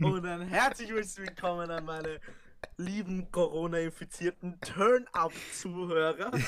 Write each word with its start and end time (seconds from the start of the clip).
Und 0.00 0.26
ein 0.26 0.42
herzliches 0.42 1.16
Willkommen 1.16 1.70
an 1.70 1.84
meine 1.86 2.20
lieben 2.76 3.30
Corona-infizierten 3.30 4.60
Turn-Up-Zuhörer. 4.60 6.32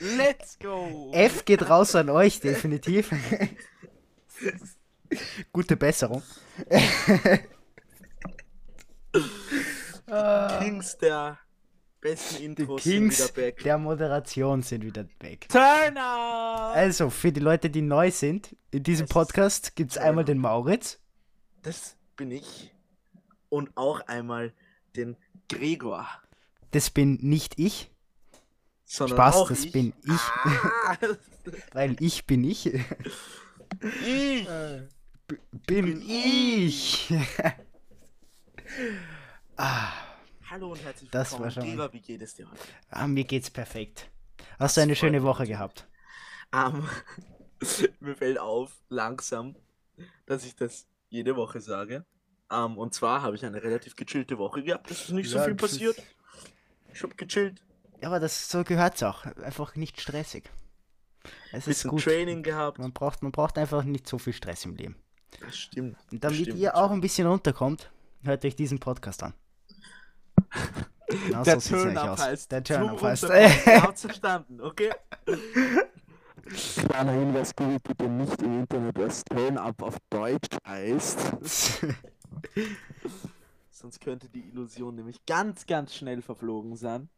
Let's 0.00 0.58
go! 0.58 1.10
F 1.14 1.44
geht 1.44 1.68
raus 1.68 1.94
an 1.94 2.10
euch, 2.10 2.40
definitiv. 2.40 3.10
Gute 5.52 5.76
Besserung. 5.76 6.22
Kings 10.58 10.98
der 10.98 11.38
besten 12.00 12.36
Die 12.36 12.44
Intros 12.44 12.82
Kings 12.82 13.16
sind 13.16 13.36
wieder 13.36 13.46
back. 13.46 13.62
der 13.62 13.78
Moderation 13.78 14.62
sind 14.62 14.84
wieder 14.84 15.06
weg. 15.20 15.48
Turn 15.48 15.96
up! 15.96 16.76
Also, 16.76 17.08
für 17.08 17.32
die 17.32 17.40
Leute, 17.40 17.70
die 17.70 17.80
neu 17.82 18.10
sind, 18.10 18.54
in 18.70 18.82
diesem 18.82 19.06
Podcast 19.08 19.74
gibt 19.74 19.92
es 19.92 19.98
einmal 19.98 20.24
den 20.24 20.38
Mauritz. 20.38 21.00
Das 21.64 21.96
bin 22.16 22.30
ich. 22.30 22.72
Und 23.48 23.74
auch 23.76 24.00
einmal 24.06 24.52
den 24.96 25.16
Gregor. 25.48 26.06
Das 26.72 26.90
bin 26.90 27.14
nicht 27.22 27.58
ich, 27.58 27.90
Sondern 28.84 29.16
Spaß, 29.16 29.36
auch 29.36 29.48
das 29.48 29.64
ich. 29.64 29.72
bin 29.72 29.94
ich. 30.04 30.20
Ah, 30.44 30.96
weil 31.72 31.96
ich 32.02 32.26
bin 32.26 32.44
ich. 32.44 32.66
ich. 32.66 32.82
Bin, 34.46 34.88
Bin 35.66 36.02
ich. 36.06 37.10
ah, 39.56 39.92
Hallo 40.50 40.72
und 40.72 40.82
herzlich 40.84 41.08
Das 41.10 41.30
willkommen. 41.32 41.44
war 41.44 41.50
schon- 41.50 41.62
Gregor, 41.64 41.92
wie 41.94 42.00
geht 42.00 42.20
es 42.22 42.34
dir 42.34 42.50
heute? 42.50 42.60
ah, 42.90 43.06
mir 43.06 43.24
geht's 43.24 43.50
perfekt. 43.50 44.10
Hast 44.58 44.76
du 44.76 44.82
eine 44.82 44.94
schöne. 44.96 45.22
Woche 45.22 45.46
gehabt? 45.46 45.88
Ähm, 46.52 46.86
mir 48.00 48.16
fällt 48.16 48.38
auf, 48.38 48.72
langsam, 48.90 49.56
dass 50.26 50.44
ich 50.44 50.54
das 50.56 50.86
jede 51.08 51.36
Woche 51.36 51.60
sage. 51.60 52.04
Ähm, 52.50 52.76
und 52.78 52.94
zwar 52.94 53.22
habe 53.22 53.36
ich 53.36 53.44
eine 53.44 53.62
relativ 53.62 53.96
gechillte 53.96 54.38
Woche 54.38 54.62
gehabt. 54.62 54.90
Es 54.90 55.02
ist 55.04 55.10
nicht 55.10 55.28
so 55.30 55.38
Ja, 55.38 55.44
viel 55.44 55.54
das 55.54 55.72
ist- 55.72 55.78
passiert. 55.78 56.02
Ich 56.92 57.02
habe 57.02 57.14
gechillt. 57.14 57.62
Ja, 58.00 58.08
aber 58.08 58.20
das 58.20 58.48
so 58.48 58.62
gehört's 58.64 59.02
auch. 59.02 59.24
Einfach 59.42 59.74
nicht 59.76 60.00
stressig. 60.00 60.50
Es 61.52 61.66
ist 61.66 61.86
gut. 61.88 62.02
Training 62.04 62.42
gehabt. 62.42 62.78
Man 62.78 62.92
braucht, 62.92 63.22
man 63.22 63.32
braucht 63.32 63.56
einfach 63.58 63.82
nicht 63.84 64.06
so 64.06 64.18
viel 64.18 64.32
Stress 64.34 64.64
im 64.66 64.74
Leben. 64.76 64.96
Das 65.40 65.56
stimmt. 65.56 65.96
Und 66.12 66.22
damit 66.22 66.38
stimmt, 66.40 66.58
ihr 66.58 66.76
auch 66.76 66.90
ein 66.90 67.00
bisschen 67.00 67.26
runterkommt, 67.26 67.90
hört 68.22 68.44
euch 68.44 68.54
diesen 68.56 68.78
Podcast 68.78 69.22
an. 69.22 69.34
Genau 71.26 71.44
Der 71.44 71.60
so 71.60 71.76
nämlich 71.76 71.94
Turn-Up 71.94 72.10
aus. 72.14 72.20
heißt. 72.22 72.50
Der 72.52 72.64
Turn-Up 72.64 73.00
heißt. 73.02 73.24
Runterkommen. 73.24 73.60
Ihr 73.66 73.82
habt's 73.82 74.00
verstanden, 74.06 74.60
okay? 74.60 74.90
Kleiner 76.46 77.12
Hinweis, 77.12 77.54
googelt 77.56 77.82
bitte 77.82 78.08
nicht 78.08 78.42
im 78.42 78.60
Internet, 78.60 78.98
was 78.98 79.24
Turn-Up 79.24 79.82
auf 79.82 79.96
Deutsch 80.10 80.56
heißt. 80.66 81.32
Sonst 83.70 84.00
könnte 84.00 84.28
die 84.28 84.48
Illusion 84.48 84.94
nämlich 84.94 85.24
ganz, 85.26 85.66
ganz 85.66 85.94
schnell 85.94 86.22
verflogen 86.22 86.76
sein. 86.76 87.08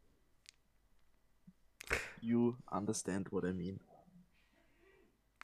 You 2.21 2.55
understand 2.71 3.31
what 3.31 3.43
I 3.43 3.53
mean. 3.53 3.79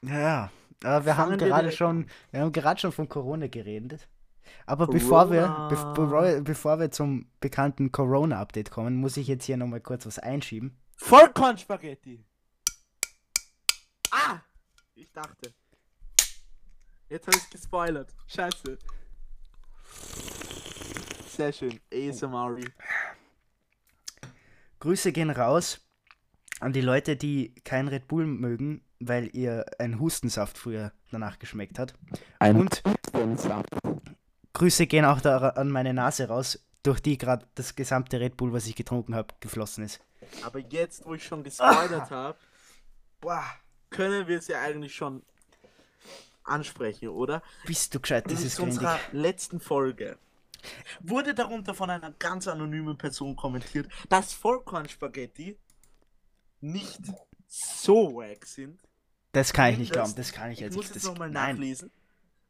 ja, 0.02 0.50
aber 0.82 1.04
wir 1.06 1.16
haben 1.16 1.28
Fangen 1.28 1.40
wir 1.40 1.46
gerade 1.48 1.62
direkt 1.62 1.78
schon, 1.78 2.06
wir 2.30 2.40
haben 2.40 2.52
gerade 2.52 2.80
schon 2.80 2.92
von 2.92 3.08
Corona 3.08 3.46
geredet. 3.46 4.08
Aber 4.66 4.86
bevor 4.86 5.30
wir, 5.30 5.42
be 5.70 5.74
Corona. 5.76 5.92
bevor- 5.94 6.40
bevor 6.42 6.78
wir 6.80 6.90
zum 6.90 7.30
bekannten 7.40 7.92
Corona-Update 7.92 8.70
kommen, 8.70 8.96
muss 8.96 9.16
ich 9.16 9.26
jetzt 9.28 9.44
hier 9.46 9.56
nochmal 9.56 9.80
kurz 9.80 10.04
was 10.04 10.18
einschieben. 10.18 10.76
Vollkornspaghetti! 10.96 12.24
Ah! 14.14 14.40
Ich 14.94 15.10
dachte. 15.10 15.52
Jetzt 17.08 17.26
habe 17.26 17.36
ich 17.36 17.50
gespoilert. 17.50 18.14
Scheiße. 18.28 18.78
Sehr 21.28 21.52
schön. 21.52 21.80
ASMR. 21.92 22.56
Grüße 24.78 25.10
gehen 25.10 25.30
raus 25.30 25.80
an 26.60 26.72
die 26.72 26.80
Leute, 26.80 27.16
die 27.16 27.56
kein 27.64 27.88
Red 27.88 28.06
Bull 28.06 28.24
mögen, 28.24 28.84
weil 29.00 29.34
ihr 29.34 29.66
ein 29.80 29.98
Hustensaft 29.98 30.58
früher 30.58 30.92
danach 31.10 31.40
geschmeckt 31.40 31.80
hat. 31.80 31.94
Ein 32.38 32.56
Und 32.56 32.82
Hustensaft. 32.86 33.68
Grüße 34.52 34.86
gehen 34.86 35.04
auch 35.04 35.20
da 35.20 35.48
an 35.48 35.70
meine 35.70 35.92
Nase 35.92 36.28
raus, 36.28 36.64
durch 36.84 37.00
die 37.00 37.18
gerade 37.18 37.48
das 37.56 37.74
gesamte 37.74 38.20
Red 38.20 38.36
Bull, 38.36 38.52
was 38.52 38.66
ich 38.66 38.76
getrunken 38.76 39.16
habe, 39.16 39.34
geflossen 39.40 39.82
ist. 39.82 40.00
Aber 40.44 40.60
jetzt, 40.60 41.04
wo 41.04 41.14
ich 41.14 41.24
schon 41.24 41.42
gespoilert 41.42 42.10
habe, 42.10 42.38
können 43.94 44.26
wir 44.28 44.38
es 44.38 44.48
ja 44.48 44.60
eigentlich 44.60 44.94
schon 44.94 45.22
ansprechen, 46.44 47.08
oder? 47.08 47.42
Bist 47.66 47.94
du 47.94 48.00
gescheit, 48.00 48.30
das 48.30 48.40
In 48.40 48.46
ist 48.46 48.56
grindig. 48.56 48.74
unserer 48.76 48.98
letzten 49.12 49.60
Folge 49.60 50.18
wurde 51.00 51.34
darunter 51.34 51.74
von 51.74 51.90
einer 51.90 52.10
ganz 52.12 52.48
anonymen 52.48 52.96
Person 52.96 53.36
kommentiert, 53.36 53.86
dass 54.08 54.32
Vollkornspaghetti 54.32 55.58
nicht 56.60 57.00
so 57.46 58.14
wack 58.16 58.46
sind. 58.46 58.80
Das 59.32 59.52
kann 59.52 59.72
ich 59.72 59.78
nicht 59.78 59.90
Das- 59.90 59.96
glauben, 60.04 60.14
das 60.16 60.32
kann 60.32 60.50
ich 60.50 60.58
Ich 60.58 60.64
jetzt 60.64 60.74
muss 60.76 60.86
nicht. 60.86 60.94
jetzt 60.94 61.04
Das, 61.04 61.10
nochmal 61.12 61.30
nein, 61.30 61.56
nachlesen. 61.56 61.90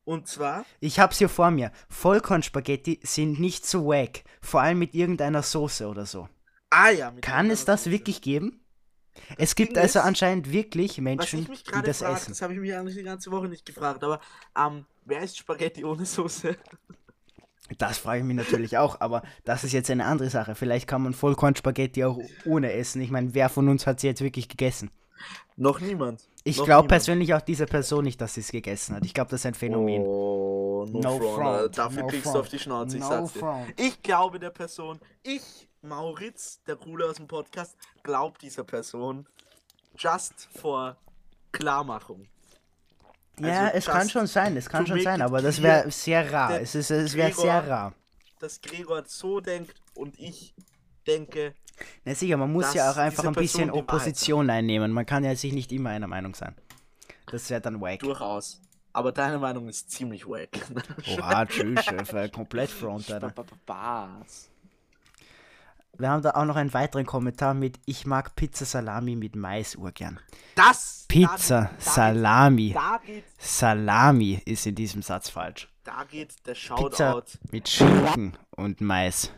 Und 0.05 0.29
zwar, 0.29 0.65
ich 0.81 1.01
hab's 1.01 1.19
hier 1.19 1.29
vor 1.31 1.51
mir. 1.51 1.73
Vollkornspaghetti 1.89 3.01
sind 3.03 3.41
nicht 3.41 3.67
so 3.67 3.87
wack, 3.87 4.23
vor 4.43 4.61
allem 4.61 4.79
mit 4.79 4.95
irgendeiner 4.95 5.43
Soße 5.43 5.89
oder 5.89 6.05
so. 6.07 6.29
ah 6.71 6.91
ja, 6.91 7.11
mit 7.11 7.23
Kann 7.25 7.51
es 7.51 7.65
das 7.65 7.85
Soße. 7.85 7.91
wirklich 7.93 8.21
geben? 8.23 8.64
Es 9.39 9.55
gibt 9.55 9.77
Ding 9.77 9.83
also 9.83 9.99
ist, 10.01 10.05
anscheinend 10.05 10.51
wirklich 10.51 10.99
Menschen, 11.01 11.49
ich 11.53 11.63
die 11.65 11.83
das 11.83 11.99
frage, 11.99 12.15
essen. 12.17 12.31
das 12.33 12.43
habe 12.43 12.55
ich 12.55 12.61
mich 12.61 12.75
eigentlich 12.75 12.97
die 12.97 13.03
ganze 13.03 13.31
Woche 13.31 13.49
nicht 13.49 13.65
gefragt, 13.65 14.03
aber 14.05 14.21
ähm, 14.59 14.85
wer 15.05 15.21
isst 15.23 15.39
Spaghetti 15.39 15.85
ohne 15.85 16.05
Soße? 16.05 16.57
Das 17.79 17.97
frage 17.99 18.19
ich 18.21 18.25
mich 18.27 18.37
natürlich 18.37 18.77
auch, 18.77 19.01
aber 19.01 19.23
das 19.45 19.65
ist 19.65 19.73
jetzt 19.73 19.91
eine 19.91 20.05
andere 20.05 20.29
Sache. 20.29 20.55
Vielleicht 20.55 20.87
kann 20.87 21.03
man 21.03 21.15
Vollkornspaghetti 21.15 22.05
auch 22.05 22.19
ohne 22.45 22.73
essen. 22.73 23.01
Ich 23.01 23.11
meine, 23.11 23.33
wer 23.35 23.49
von 23.49 23.69
uns 23.69 23.87
hat 23.87 24.01
sie 24.01 24.07
jetzt 24.07 24.21
wirklich 24.21 24.49
gegessen? 24.49 24.91
Noch 25.57 25.81
niemand. 25.81 26.29
Ich 26.43 26.63
glaube 26.63 26.89
persönlich 26.89 27.33
auch 27.33 27.41
dieser 27.41 27.65
Person 27.65 28.05
nicht, 28.05 28.21
dass 28.21 28.35
sie 28.35 28.41
es 28.41 28.51
gegessen 28.51 28.97
hat. 28.97 29.07
Ich 29.07 29.15
glaube, 29.15 29.31
das 29.31 29.41
ist 29.41 29.47
ein 29.47 29.55
Phänomen. 29.55 30.03
Oh, 30.03 30.85
no, 30.91 31.01
No 31.01 31.19
front. 31.19 31.35
front, 31.41 31.79
Dafür 31.79 32.03
no 32.03 32.07
kriegst 32.09 32.25
front. 32.25 32.35
du 32.35 32.41
auf 32.41 32.49
die 32.51 32.59
Schnauze, 32.59 32.97
ich 32.99 33.03
No 33.03 33.09
sag's 33.09 33.33
dir. 33.33 33.39
front. 33.39 33.81
Ich 33.81 34.03
glaube 34.03 34.39
der 34.39 34.51
Person, 34.51 35.01
ich, 35.23 35.41
Mauritz, 35.85 36.63
der 36.67 36.77
Coole 36.77 37.07
aus 37.07 37.17
dem 37.17 37.29
Podcast, 37.29 37.77
glaub 38.03 38.39
dieser 38.39 38.65
Person. 38.65 39.27
Just 39.97 40.49
for 40.59 40.97
Klarmachung. 41.53 42.27
Ja, 43.39 43.67
Also 43.67 43.77
es 43.79 43.87
kann 43.87 44.09
schon 44.09 44.27
sein, 44.27 44.57
es 44.57 44.69
kann 44.69 44.87
schon 44.87 45.01
sein, 45.01 45.21
aber 45.23 45.43
das 45.43 45.61
wäre 45.61 45.91
sehr 45.91 46.33
rar. 46.33 46.61
Es, 46.61 46.75
ist, 46.75 46.91
es 46.91 47.15
wäre 47.15 47.33
sehr 47.33 47.67
rar. 47.69 47.95
Dass 48.39 48.61
Gregor 48.61 49.03
so 49.07 49.41
denkt 49.41 49.75
und 49.95 50.19
ich 50.19 50.55
denke, 51.07 51.55
Na 52.05 52.15
sicher, 52.15 52.37
man 52.37 52.53
muss 52.53 52.75
ja 52.75 52.91
auch 52.91 52.97
einfach 52.97 53.25
ein 53.25 53.33
bisschen 53.35 53.71
Opposition 53.71 54.51
einnehmen. 54.51 54.91
Man 54.93 55.07
kann 55.07 55.25
ja 55.25 55.35
sich 55.35 55.53
nicht 55.53 55.73
immer 55.73 55.91
einer 55.91 56.07
Meinung 56.07 56.35
sein. 56.35 56.55
Das 57.27 57.51
wäre 57.51 57.61
dann 57.61 57.81
wack. 57.81 58.01
durchaus. 58.01 58.61
Aber 58.93 59.11
deine 59.11 59.39
Meinung 59.39 59.69
ist 59.69 59.91
ziemlich 59.91 60.27
wack. 60.27 60.51
Oha, 61.19 61.45
tschüss, 61.47 61.85
Chef, 61.85 62.33
komplett 62.33 62.71
front, 62.71 63.11
Alter. 63.11 63.35
Wir 65.99 66.11
haben 66.11 66.23
da 66.23 66.33
auch 66.33 66.45
noch 66.45 66.57
einen 66.57 66.75
weiteren 66.75 67.07
Kommentar 67.07 67.55
mit 67.55 67.79
Ich 67.87 68.07
mag 68.07 68.35
Pizza 68.35 68.65
Salami 68.65 69.17
mit 69.17 69.37
Mais 69.37 69.77
urgern. 69.77 70.19
Das! 70.55 71.05
Pizza 71.09 71.71
da, 71.73 71.81
Salami. 71.81 72.73
Da 72.73 73.01
geht, 73.05 73.25
Salami 73.39 74.43
ist 74.45 74.67
in 74.67 74.75
diesem 74.75 75.03
Satz 75.03 75.29
falsch. 75.29 75.69
da 75.85 76.05
geht 76.05 76.35
der 76.47 76.55
Pizza 76.55 76.77
Shoutout. 76.77 77.39
mit 77.53 77.69
Schinken 77.69 78.37
und 78.51 78.81
Mais. 78.81 79.31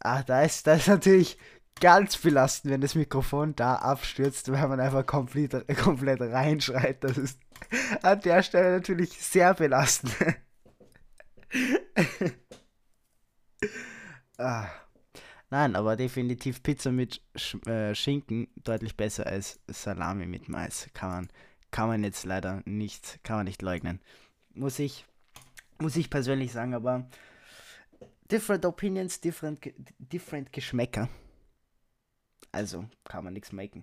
Ah, 0.00 0.22
da 0.22 0.42
ist 0.42 0.66
das 0.66 0.80
ist 0.80 0.88
natürlich 0.88 1.38
ganz 1.80 2.16
belastend, 2.16 2.72
wenn 2.72 2.80
das 2.80 2.94
Mikrofon 2.94 3.54
da 3.54 3.76
abstürzt, 3.76 4.50
weil 4.50 4.66
man 4.68 4.80
einfach 4.80 5.06
komplett, 5.06 5.68
komplett 5.78 6.20
reinschreit. 6.20 7.04
Das 7.04 7.18
ist 7.18 7.38
an 8.02 8.20
der 8.20 8.42
Stelle 8.42 8.76
natürlich 8.76 9.12
sehr 9.12 9.54
belastend. 9.54 10.12
ah. 14.38 14.66
Nein, 15.56 15.74
aber 15.74 15.96
definitiv 15.96 16.62
Pizza 16.62 16.92
mit 16.92 17.22
Sch 17.34 17.54
äh, 17.66 17.94
Schinken 17.94 18.48
deutlich 18.56 18.94
besser 18.94 19.26
als 19.26 19.58
Salami 19.68 20.26
mit 20.26 20.50
Mais. 20.50 20.90
Kann 20.92 21.08
man, 21.08 21.28
kann 21.70 21.88
man 21.88 22.04
jetzt 22.04 22.26
leider 22.26 22.60
nicht, 22.66 23.20
kann 23.22 23.38
man 23.38 23.46
nicht 23.46 23.62
leugnen. 23.62 24.02
Muss 24.52 24.78
ich, 24.78 25.06
muss 25.78 25.96
ich 25.96 26.10
persönlich 26.10 26.52
sagen, 26.52 26.74
aber 26.74 27.08
different 28.30 28.66
opinions, 28.66 29.18
different, 29.18 29.72
different 29.98 30.52
Geschmäcker. 30.52 31.08
Also 32.52 32.84
kann 33.04 33.24
man 33.24 33.32
nichts 33.32 33.50
machen. 33.50 33.82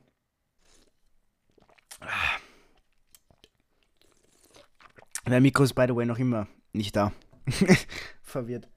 Der 5.25 5.41
Mikro 5.41 5.63
ist 5.63 5.73
by 5.73 5.85
the 5.87 5.95
way 5.95 6.05
noch 6.05 6.19
immer 6.19 6.47
nicht 6.71 6.95
da. 6.95 7.11
Verwirrt. 8.21 8.67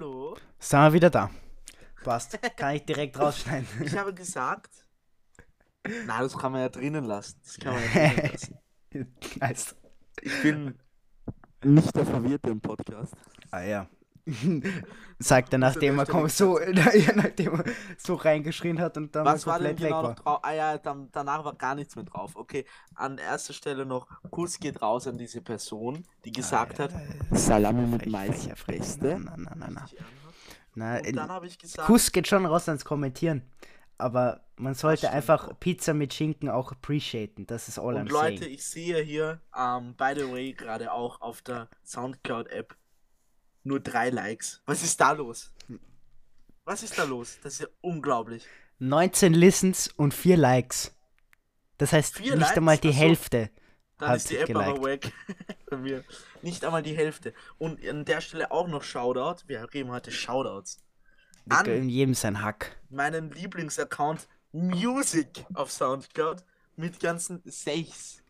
Hallo? 0.00 0.34
Sind 0.70 0.78
wir 0.82 0.92
wieder 0.92 1.10
da? 1.10 1.28
Passt. 2.04 2.38
Kann 2.56 2.76
ich 2.76 2.84
direkt 2.84 3.18
rausschneiden. 3.18 3.66
Ich 3.84 3.98
habe 3.98 4.14
gesagt, 4.14 4.70
Na, 6.06 6.20
das 6.22 6.38
kann 6.38 6.52
man 6.52 6.60
ja 6.60 6.68
drinnen 6.68 7.06
lassen. 7.06 7.40
Das 7.42 7.58
kann 7.58 7.74
man 7.74 7.82
ja 7.82 8.08
drinnen 8.08 8.30
lassen. 8.30 8.60
nice. 9.40 9.76
Ich 10.22 10.42
bin. 10.42 10.78
Nicht 11.64 11.96
der 11.96 12.06
Verwirrte 12.06 12.50
im 12.50 12.60
Podcast. 12.60 13.14
Ah 13.50 13.62
ja. 13.62 13.88
Sagt 15.18 15.52
er, 15.54 15.58
nachdem 15.58 15.98
er 15.98 16.06
komm, 16.06 16.28
so, 16.28 16.60
ja, 16.60 17.14
nachdem 17.16 17.54
er 17.54 17.64
so 17.98 18.14
reingeschrien 18.14 18.78
hat 18.78 18.96
und 18.96 19.16
dann 19.16 19.24
Was 19.24 19.48
war 19.48 19.58
denn 19.58 19.70
komplett 19.70 19.80
weg 19.80 19.88
genau 19.88 20.02
war. 20.04 20.14
drauf? 20.14 20.44
Ah 20.44 20.52
ja, 20.52 20.78
dann, 20.78 21.08
danach 21.10 21.44
war 21.44 21.56
gar 21.56 21.74
nichts 21.74 21.96
mehr 21.96 22.04
drauf. 22.04 22.36
Okay, 22.36 22.64
an 22.94 23.18
erster 23.18 23.54
Stelle 23.54 23.84
noch 23.86 24.06
Kuss 24.30 24.60
geht 24.60 24.80
raus 24.82 25.08
an 25.08 25.18
diese 25.18 25.40
Person, 25.40 26.06
die 26.24 26.30
gesagt 26.30 26.78
hat. 26.78 26.92
Salami 27.32 27.88
mit 27.88 28.06
Mais. 28.06 28.48
Beste. 28.68 29.18
Na, 29.18 29.36
na, 29.36 29.52
na, 29.56 29.68
na. 29.68 29.84
Na 30.74 30.98
Und 30.98 31.16
dann 31.16 31.30
habe 31.30 31.46
ich 31.46 31.58
gesagt, 31.58 31.86
Kuss 31.86 32.12
geht 32.12 32.28
schon 32.28 32.46
raus 32.46 32.68
ans 32.68 32.84
Kommentieren. 32.84 33.42
Aber 33.98 34.40
man 34.56 34.74
sollte 34.74 35.10
einfach. 35.10 35.58
Pizza 35.60 35.92
mit 35.94 36.14
Schinken 36.14 36.48
auch 36.48 36.72
appreciaten. 36.72 37.46
Das 37.46 37.68
ist 37.68 37.78
all 37.78 37.96
und 37.96 38.08
I'm 38.08 38.12
Leute, 38.12 38.38
saying. 38.38 38.54
ich 38.54 38.64
sehe 38.64 39.02
hier, 39.02 39.40
ähm, 39.56 39.94
by 39.96 40.12
the 40.16 40.30
way, 40.30 40.52
gerade 40.54 40.92
auch 40.92 41.20
auf 41.20 41.42
der 41.42 41.68
Soundcloud-App 41.84 42.76
nur 43.62 43.80
drei 43.80 44.08
Likes. 44.10 44.62
Was 44.66 44.82
ist 44.82 45.00
da 45.00 45.12
los? 45.12 45.52
Was 46.64 46.82
ist 46.82 46.98
da 46.98 47.04
los? 47.04 47.38
Das 47.42 47.54
ist 47.54 47.60
ja 47.60 47.66
unglaublich. 47.82 48.46
19 48.78 49.34
Listens 49.34 49.88
und 49.88 50.14
4 50.14 50.36
Likes. 50.38 50.96
Das 51.76 51.92
heißt 51.92 52.16
Vier 52.16 52.32
nicht 52.32 52.40
Likes? 52.40 52.56
einmal 52.56 52.78
die 52.78 52.88
Ach 52.88 52.92
so. 52.92 52.98
Hälfte 52.98 53.50
Dann 54.00 54.16
ist 54.16 54.30
die 54.30 54.38
App 54.38 54.50
aber 54.56 54.74
geliked. 54.74 55.04
weg. 55.04 55.12
Bei 55.70 55.76
mir. 55.76 56.04
Nicht 56.42 56.64
einmal 56.64 56.82
die 56.82 56.96
Hälfte. 56.96 57.34
Und 57.58 57.86
an 57.86 58.04
der 58.04 58.20
Stelle 58.20 58.50
auch 58.50 58.66
noch 58.66 58.82
Shoutout. 58.82 59.46
Wir 59.46 59.66
geben 59.68 59.90
heute 59.90 60.10
Shoutouts. 60.10 60.82
An 61.48 61.64
gönnen 61.64 61.88
jedem 61.88 62.14
sein 62.14 62.42
Hack. 62.42 62.76
meinen 62.90 63.30
Lieblingsaccount 63.30 64.28
Music 64.52 65.46
auf 65.54 65.70
Soundcloud 65.70 66.44
mit 66.76 67.00
ganzen 67.00 67.42
6 67.44 68.22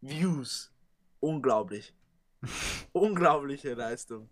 Views. 0.00 0.72
Unglaublich. 1.20 1.94
Unglaubliche 2.92 3.74
Leistung. 3.74 4.28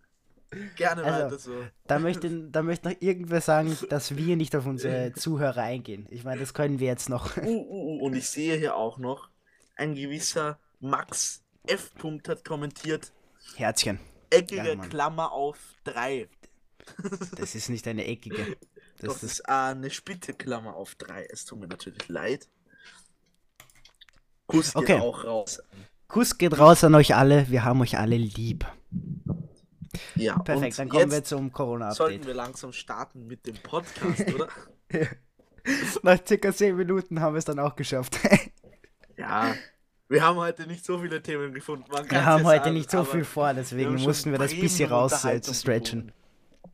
Gerne 0.75 1.03
Also, 1.03 1.25
weiter 1.25 1.39
so. 1.39 1.63
Da 1.87 1.99
möchte, 1.99 2.29
da 2.51 2.61
möchte 2.61 2.89
noch 2.89 2.95
irgendwer 2.99 3.39
sagen, 3.39 3.77
dass 3.89 4.17
wir 4.17 4.35
nicht 4.35 4.55
auf 4.55 4.65
unsere 4.65 5.13
Zuhörer 5.13 5.61
eingehen. 5.61 6.07
Ich 6.09 6.25
meine, 6.25 6.41
das 6.41 6.53
können 6.53 6.79
wir 6.79 6.87
jetzt 6.87 7.09
noch. 7.09 7.37
Uh, 7.37 7.41
uh, 7.41 7.99
uh. 7.99 8.05
Und 8.05 8.15
ich 8.15 8.29
sehe 8.29 8.57
hier 8.57 8.75
auch 8.75 8.97
noch, 8.97 9.29
ein 9.77 9.95
gewisser 9.95 10.59
Max 10.81 11.43
F. 11.67 11.93
Punkt 11.95 12.27
hat 12.27 12.43
kommentiert, 12.43 13.11
Herzchen. 13.55 13.99
eckige 14.29 14.73
Ja. 14.73 14.75
Klammer 14.75 15.31
auf 15.31 15.57
3. 15.85 16.27
Das 17.37 17.55
ist 17.55 17.69
nicht 17.69 17.87
eine 17.87 18.05
eckige. 18.05 18.57
Das 18.97 19.13
das 19.15 19.23
ist 19.23 19.39
äh, 19.47 19.51
eine 19.51 19.89
spitte 19.89 20.31
Klammer 20.33 20.75
auf 20.75 20.93
3. 20.93 21.25
Es 21.31 21.45
tut 21.45 21.59
mir 21.59 21.67
natürlich 21.67 22.07
leid. 22.07 22.47
Kuss 24.45 24.73
geht 24.73 24.83
Okay. 24.83 24.99
auch 24.99 25.23
raus. 25.23 25.59
Kuss 26.07 26.37
geht 26.37 26.59
raus 26.59 26.83
an 26.83 26.93
euch 26.93 27.15
alle. 27.15 27.49
Wir 27.49 27.63
haben 27.63 27.81
euch 27.81 27.97
alle 27.97 28.17
lieb. 28.17 28.63
Ja, 30.15 30.37
Perfekt, 30.39 30.77
dann 30.77 30.89
kommen 30.89 31.09
wir 31.09 31.23
zum 31.23 31.37
sollten 31.39 31.53
Corona-Update. 31.53 32.25
wir 32.27 32.33
langsam 32.35 32.73
starten 32.73 33.25
mit 33.25 33.47
dem 33.47 33.55
Podcast, 33.55 34.21
oder? 34.33 34.49
Nach 36.03 36.19
circa 36.27 36.53
10 36.53 36.75
Minuten 36.75 37.21
haben 37.21 37.33
wir 37.33 37.39
es 37.39 37.45
dann 37.45 37.57
auch 37.59 37.75
geschafft. 37.75 38.19
ja. 39.17 39.55
Wir 40.11 40.23
haben 40.25 40.35
heute 40.35 40.67
nicht 40.67 40.83
so 40.83 40.99
viele 40.99 41.23
Themen 41.23 41.53
gefunden. 41.53 41.85
Wir 41.89 42.25
haben 42.25 42.43
heute 42.43 42.65
sagen, 42.65 42.73
nicht 42.73 42.91
so 42.91 43.05
viel 43.05 43.23
vor, 43.23 43.47
wir 43.47 43.53
deswegen 43.53 43.97
schon 43.97 44.07
mussten 44.07 44.31
wir 44.31 44.39
das 44.39 44.53
bisschen 44.53 44.91
raus 44.91 45.23
äh, 45.23 45.41
stretchen. 45.41 46.07
gefunden. 46.07 46.13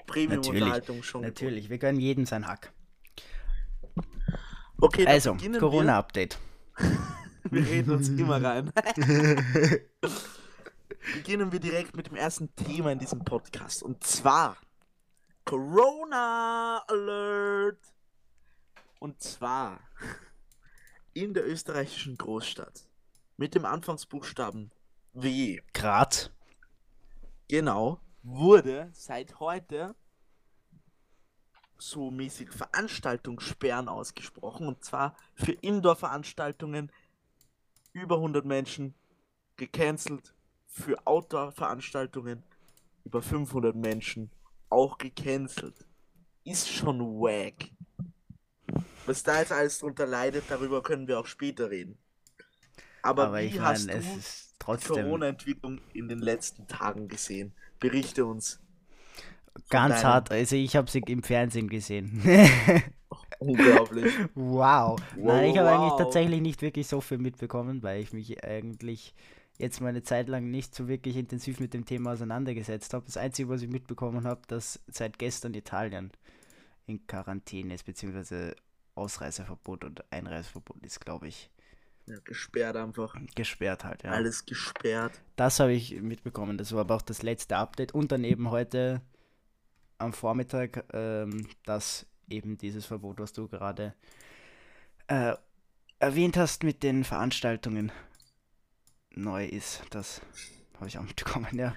Premium-Unterhaltung 0.08 1.04
schon. 1.04 1.22
gefunden. 1.22 1.28
Natürlich, 1.28 1.70
wir 1.70 1.78
gönnen 1.78 2.00
jedem 2.00 2.26
sein 2.26 2.48
Hack. 2.48 2.74
Okay, 4.82 5.06
Also, 5.06 5.38
Corona-Update. 5.60 6.40
Wir, 7.44 7.52
wir 7.52 7.72
reden 7.72 7.92
uns 7.92 8.10
immer 8.10 8.42
rein. 8.42 8.74
beginnen 11.14 11.52
wir 11.52 11.60
direkt 11.60 11.96
mit 11.96 12.08
dem 12.08 12.16
ersten 12.16 12.56
Thema 12.56 12.92
in 12.92 12.98
diesem 12.98 13.24
Podcast. 13.24 13.84
Und 13.84 14.04
zwar 14.04 14.58
Corona 15.46 16.82
Alert. 16.88 17.78
Und 18.98 19.22
zwar 19.22 19.80
in 21.14 21.36
der 21.36 21.48
österreichischen 21.48 22.18
Großstadt 22.18 22.87
mit 23.38 23.56
dem 23.56 23.66
Anfangsbuchstaben 23.66 24.72
W. 25.14 25.62
Graz. 25.74 26.32
Genau, 27.48 28.02
wurde 28.24 28.90
seit 28.94 29.40
heute 29.40 29.96
so 31.78 32.12
mäßig 32.12 32.52
Veranstaltungssperren 32.52 33.88
ausgesprochen. 33.88 34.68
Und 34.68 34.84
zwar 34.84 35.16
für 35.36 35.54
Indoor-Veranstaltungen 35.54 36.92
über 37.94 38.16
100 38.16 38.46
Menschen 38.46 38.96
gecancelt. 39.56 40.34
Für 40.66 41.06
Outdoor-Veranstaltungen 41.08 42.44
über 43.06 43.22
500 43.22 43.76
Menschen 43.76 44.32
auch 44.70 44.98
gecancelt. 44.98 45.86
Ist 46.44 46.70
schon 46.70 47.00
wack. 47.00 47.72
Was 49.06 49.24
da 49.24 49.40
jetzt 49.40 49.52
alles 49.52 49.80
drunter 49.80 50.06
leidet, 50.06 50.44
darüber 50.50 50.84
können 50.84 51.08
wir 51.08 51.20
auch 51.20 51.26
später 51.26 51.70
reden. 51.70 51.98
Aber, 53.08 53.28
Aber 53.28 53.40
wie 53.40 53.46
ich 53.46 53.60
hast 53.60 53.88
meine, 53.88 54.00
du 54.02 54.06
es 54.08 54.18
ist 54.18 54.52
die 54.52 54.56
trotzdem 54.60 54.96
Corona-Entwicklung 55.06 55.80
in 55.94 56.08
den 56.08 56.20
letzten 56.20 56.68
Tagen 56.68 57.08
gesehen? 57.08 57.54
Berichte 57.80 58.26
uns. 58.26 58.60
ganz 59.70 59.96
deinem- 60.02 60.04
hart. 60.06 60.32
Also 60.32 60.56
ich 60.56 60.76
habe 60.76 60.90
sie 60.90 61.00
im 61.08 61.24
Fernsehen 61.24 61.70
gesehen. 61.70 62.22
Unglaublich. 63.40 64.14
wow. 64.36 65.00
Wow, 65.00 65.00
Nein, 65.16 65.52
ich 65.52 65.58
habe 65.58 65.70
eigentlich 65.70 65.92
wow. 65.92 65.98
tatsächlich 66.00 66.42
nicht 66.42 66.62
wirklich 66.62 66.88
so 66.88 67.02
viel 67.02 67.18
mitbekommen, 67.20 67.84
weil 67.84 68.02
ich 68.02 68.12
mich 68.14 68.44
eigentlich 68.44 69.14
jetzt 69.58 69.80
meine 69.82 70.04
Zeit 70.04 70.28
lang 70.28 70.50
nicht 70.50 70.74
so 70.76 70.88
wirklich 70.88 71.16
intensiv 71.18 71.60
mit 71.60 71.74
dem 71.74 71.86
Thema 71.86 72.14
auseinandergesetzt 72.14 72.94
habe. 72.94 73.06
Das 73.06 73.18
Einzige, 73.18 73.50
was 73.50 73.62
ich 73.62 73.70
mitbekommen 73.70 74.26
habe, 74.26 74.42
dass 74.48 74.80
seit 74.88 75.18
gestern 75.20 75.54
Italien 75.54 76.12
in 76.86 77.06
Quarantäne 77.08 77.74
ist, 77.76 77.86
beziehungsweise 77.86 78.56
Ausreiseverbot 78.96 79.84
und 79.84 80.04
Einreiseverbot 80.12 80.84
ist, 80.84 81.00
glaube 81.02 81.28
ich, 81.28 81.50
Ja, 82.08 82.18
gesperrt 82.24 82.76
einfach. 82.78 83.16
gesperrt 83.36 83.84
halt. 83.84 84.04
Ja. 84.04 84.12
Alles 84.12 84.46
gesperrt. 84.46 85.12
Das 85.36 85.60
habe 85.60 85.74
ich 85.74 86.00
mitbekommen. 86.02 86.58
Das 86.58 86.72
war 86.72 86.82
aber 86.82 86.96
auch 86.96 87.02
das 87.02 87.22
letzte 87.22 87.58
Update. 87.58 87.94
Und 87.94 88.12
dann 88.12 88.24
eben 88.24 88.50
heute 88.50 89.02
am 89.98 90.14
Vormittag, 90.14 90.86
ähm, 90.94 91.48
dass 91.66 92.06
eben 92.30 92.58
dieses 92.58 92.86
Verbot, 92.86 93.20
was 93.20 93.34
du 93.34 93.48
gerade 93.48 93.94
äh, 95.08 95.36
erwähnt 96.00 96.38
hast 96.38 96.64
mit 96.64 96.82
den 96.84 97.04
Veranstaltungen, 97.04 97.92
neu 99.12 99.46
ist. 99.46 99.82
Das 99.90 100.22
habe 100.76 100.88
ich 100.88 100.98
auch 100.98 101.04
mitbekommen, 101.08 101.58
ja. 101.58 101.76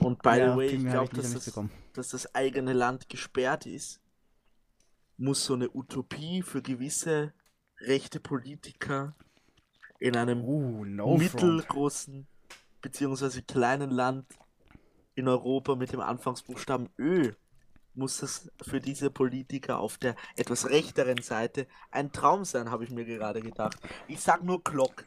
Und 0.00 0.22
by 0.22 0.38
ja, 0.38 0.52
the 0.52 0.56
way, 0.58 0.66
ich 0.68 0.84
glaube, 0.86 1.14
dass, 1.16 1.32
das- 1.32 1.60
dass 1.92 2.08
das 2.10 2.34
eigene 2.34 2.72
Land 2.72 3.08
gesperrt 3.08 3.66
ist, 3.66 4.00
muss 5.16 5.44
so 5.44 5.54
eine 5.54 5.68
Utopie 5.74 6.40
für 6.42 6.62
gewisse 6.62 7.34
rechte 7.80 8.20
Politiker 8.20 9.14
in 10.00 10.16
einem 10.16 10.42
Uh, 10.42 10.84
no 10.84 11.16
mittelgroßen 11.16 12.26
beziehungsweise 12.80 13.42
kleinen 13.42 13.90
Land 13.90 14.26
in 15.14 15.28
Europa 15.28 15.76
mit 15.76 15.92
dem 15.92 16.00
Anfangsbuchstaben 16.00 16.88
Ö 16.98 17.32
muss 17.94 18.18
das 18.18 18.50
für 18.62 18.80
diese 18.80 19.10
Politiker 19.10 19.78
auf 19.78 19.98
der 19.98 20.16
etwas 20.36 20.68
rechteren 20.68 21.22
Seite 21.22 21.66
ein 21.90 22.12
Traum 22.12 22.44
sein, 22.44 22.70
habe 22.70 22.84
ich 22.84 22.90
mir 22.90 23.04
gerade 23.04 23.42
gedacht. 23.42 23.76
Ich 24.08 24.20
sag 24.20 24.42
nur 24.42 24.62
Glock. 24.62 25.04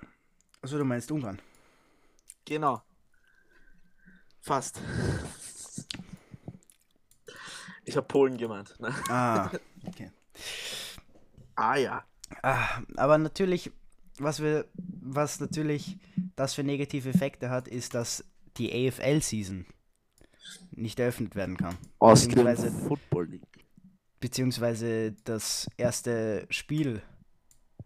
Also 0.62 0.78
du 0.78 0.86
meinst 0.86 1.12
Ungarn? 1.12 1.42
Genau. 2.46 2.82
Fast. 4.42 4.82
Ich 7.86 7.96
habe 7.96 8.08
Polen 8.08 8.38
gemeint. 8.38 8.80
Ne? 8.80 8.94
Ah, 9.10 9.50
okay. 9.88 10.12
Ah 11.56 11.76
ja. 11.78 12.04
Ah, 12.42 12.82
aber 12.98 13.18
natürlich, 13.18 13.72
was 14.17 14.41
wir, 14.41 14.65
was 14.75 15.39
natürlich 15.39 15.98
das 16.36 16.53
für 16.53 16.63
negative 16.63 17.10
Effekte 17.10 17.50
hat, 17.50 17.67
ist, 17.67 17.93
dass 17.93 18.24
die 18.58 18.72
AFL-Season 18.88 19.65
nicht 20.72 21.00
eröffnet 21.00 21.36
werden 21.36 21.58
kann. 21.58 21.77
Austrian 22.00 22.46
Beziehungsweise, 22.46 22.88
Football 22.88 23.25
League. 23.27 23.65
beziehungsweise 24.20 25.13
das 25.24 25.67
erste 25.77 26.46
Spiel 26.50 27.01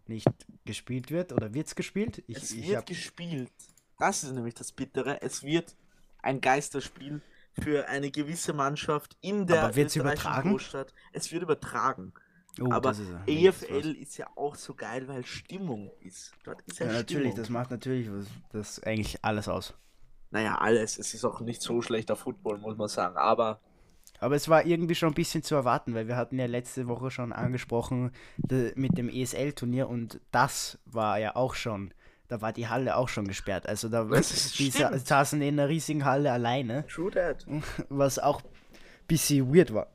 nicht 0.06 0.28
gespielt 0.64 1.10
wird 1.10 1.32
oder 1.32 1.52
wird's 1.54 1.74
gespielt? 1.74 2.22
Ich, 2.26 2.36
Es 2.36 2.50
ich 2.52 2.68
wird 2.68 2.76
hab, 2.78 2.86
gespielt. 2.86 3.52
Das 3.98 4.22
ist 4.24 4.32
nämlich 4.32 4.54
das 4.54 4.72
Bittere. 4.72 5.20
Es 5.22 5.42
wird 5.42 5.76
ein 6.22 6.40
Geisterspiel 6.40 7.20
für 7.60 7.88
eine 7.88 8.10
gewisse 8.10 8.52
Mannschaft 8.52 9.16
in 9.20 9.46
der 9.46 9.64
Aber 9.64 9.76
wird's 9.76 9.96
übertragen? 9.96 10.50
Großstadt. 10.50 10.94
Es 11.12 11.32
wird 11.32 11.42
übertragen. 11.42 12.12
Oh, 12.60 12.70
Aber 12.70 12.90
ist 12.90 13.02
EFL 13.26 13.96
ist 13.96 14.16
ja 14.16 14.26
auch 14.36 14.54
so 14.54 14.74
geil, 14.74 15.08
weil 15.08 15.24
Stimmung 15.24 15.90
ist. 16.00 16.32
Dort 16.44 16.62
ist 16.62 16.78
ja. 16.78 16.86
Ja, 16.86 16.92
natürlich, 16.92 17.32
Stimmung. 17.32 17.36
das 17.36 17.48
macht 17.50 17.70
natürlich 17.70 18.10
was, 18.10 18.26
das 18.52 18.82
eigentlich 18.82 19.24
alles 19.24 19.48
aus. 19.48 19.74
Naja, 20.30 20.56
alles. 20.58 20.98
Es 20.98 21.14
ist 21.14 21.24
auch 21.24 21.40
nicht 21.40 21.62
so 21.62 21.80
schlechter 21.80 22.16
Football, 22.16 22.58
muss 22.58 22.76
man 22.76 22.88
sagen. 22.88 23.16
Aber 23.16 23.60
Aber 24.20 24.34
es 24.34 24.48
war 24.48 24.66
irgendwie 24.66 24.94
schon 24.94 25.10
ein 25.10 25.14
bisschen 25.14 25.42
zu 25.42 25.54
erwarten, 25.54 25.94
weil 25.94 26.08
wir 26.08 26.16
hatten 26.16 26.38
ja 26.38 26.46
letzte 26.46 26.88
Woche 26.88 27.10
schon 27.10 27.32
angesprochen 27.32 28.10
de, 28.36 28.72
mit 28.74 28.98
dem 28.98 29.08
ESL-Turnier 29.08 29.88
und 29.88 30.20
das 30.30 30.78
war 30.84 31.18
ja 31.18 31.36
auch 31.36 31.54
schon, 31.54 31.94
da 32.26 32.40
war 32.40 32.52
die 32.52 32.68
Halle 32.68 32.96
auch 32.96 33.08
schon 33.08 33.28
gesperrt. 33.28 33.68
Also 33.68 33.88
da 33.88 34.04
die 34.58 34.70
saßen 34.70 35.40
in 35.40 35.58
einer 35.58 35.68
riesigen 35.68 36.04
Halle 36.04 36.32
alleine, 36.32 36.86
True 36.88 37.10
that. 37.10 37.46
was 37.88 38.18
auch 38.18 38.42
ein 38.42 38.48
bisschen 39.06 39.54
weird 39.54 39.72
war. 39.72 39.86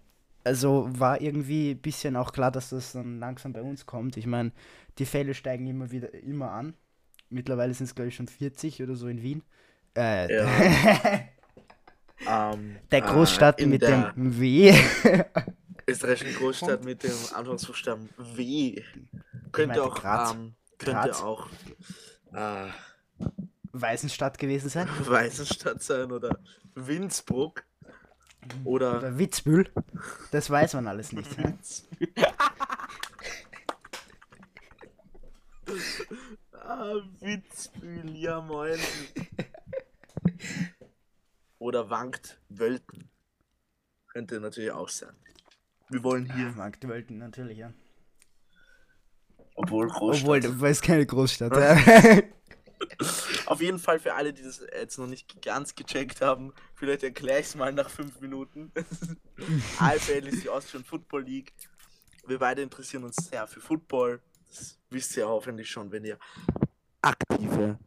Also 0.43 0.87
war 0.89 1.21
irgendwie 1.21 1.71
ein 1.71 1.81
bisschen 1.81 2.15
auch 2.15 2.33
klar, 2.33 2.51
dass 2.51 2.69
das 2.69 2.93
dann 2.93 3.19
langsam 3.19 3.53
bei 3.53 3.61
uns 3.61 3.85
kommt. 3.85 4.17
Ich 4.17 4.27
meine, 4.27 4.51
die 4.97 5.05
Fälle 5.05 5.33
steigen 5.33 5.67
immer 5.67 5.91
wieder 5.91 6.13
immer 6.13 6.51
an. 6.51 6.73
Mittlerweile 7.29 7.73
sind 7.73 7.85
es, 7.85 7.95
glaube 7.95 8.09
ich, 8.09 8.15
schon 8.15 8.27
40 8.27 8.83
oder 8.83 8.95
so 8.95 9.07
in 9.07 9.21
Wien. 9.21 9.43
Äh, 9.95 10.27
Ähm, 12.27 12.77
der 12.91 13.01
Großstadt 13.01 13.59
äh, 13.59 13.63
in 13.63 13.69
mit 13.69 13.81
der 13.81 14.11
dem 14.13 14.39
W. 14.39 14.73
österreichischen 15.87 16.35
Großstadt 16.35 16.83
mit 16.85 17.03
dem 17.03 17.15
Anfangsbuchstaben 17.33 18.09
W. 18.17 18.81
Könnte 19.51 19.83
auch, 19.83 19.95
Graz. 19.95 20.31
ähm, 20.31 20.53
könnte 20.77 21.09
Graz. 21.09 21.21
auch 21.21 21.49
äh, 22.33 22.67
Weißenstadt 23.73 24.37
gewesen 24.37 24.69
sein. 24.69 24.87
Weißenstadt 24.99 25.81
sein 25.83 26.11
oder 26.11 26.39
Windsbruck 26.75 27.63
oder, 28.63 28.97
Oder 28.97 29.17
Witzbühl. 29.17 29.69
Das 30.31 30.49
weiß 30.49 30.73
man 30.75 30.87
alles 30.87 31.11
nicht. 31.11 31.37
ne? 31.37 31.57
ah, 36.53 36.95
Witzbühl, 37.19 38.15
ja 38.15 38.41
moin. 38.41 38.79
oder 41.59 41.89
Wankt 41.89 42.39
Wölten. 42.49 43.09
Könnte 44.07 44.39
natürlich 44.39 44.71
auch 44.71 44.89
sein. 44.89 45.15
Wir 45.89 46.03
wollen 46.03 46.31
hier, 46.33 46.51
Marktwölten, 46.51 47.17
natürlich, 47.17 47.57
ja. 47.57 47.71
obwohl 49.55 49.87
Großstadt. 49.87 50.23
Obwohl, 50.23 50.39
das 50.39 50.77
ist 50.77 50.81
keine 50.81 51.05
Großstadt. 51.05 51.51
ja. 51.57 52.23
Auf 53.45 53.61
jeden 53.61 53.79
Fall 53.79 53.99
für 53.99 54.13
alle, 54.13 54.33
die 54.33 54.43
das 54.43 54.65
jetzt 54.73 54.97
noch 54.97 55.07
nicht 55.07 55.41
ganz 55.41 55.75
gecheckt 55.75 56.21
haben, 56.21 56.53
vielleicht 56.75 57.03
erkläre 57.03 57.39
ich 57.39 57.47
es 57.47 57.55
mal 57.55 57.71
nach 57.73 57.89
fünf 57.89 58.19
Minuten. 58.19 58.71
AFL 59.79 60.27
ist 60.27 60.43
die 60.43 60.49
Austrian 60.49 60.83
Football 60.83 61.23
League. 61.23 61.53
Wir 62.25 62.39
beide 62.39 62.61
interessieren 62.61 63.03
uns 63.03 63.15
sehr 63.15 63.47
für 63.47 63.59
Football. 63.59 64.21
Das 64.49 64.79
wisst 64.89 65.17
ihr 65.17 65.27
hoffentlich 65.27 65.69
schon, 65.69 65.91
wenn 65.91 66.05
ihr 66.05 66.17
Aktive. 67.01 67.77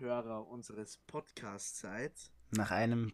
Hörer 0.00 0.46
unseres 0.48 0.98
Podcasts 1.06 1.80
seid. 1.80 2.12
Nach 2.50 2.70
einem. 2.70 3.12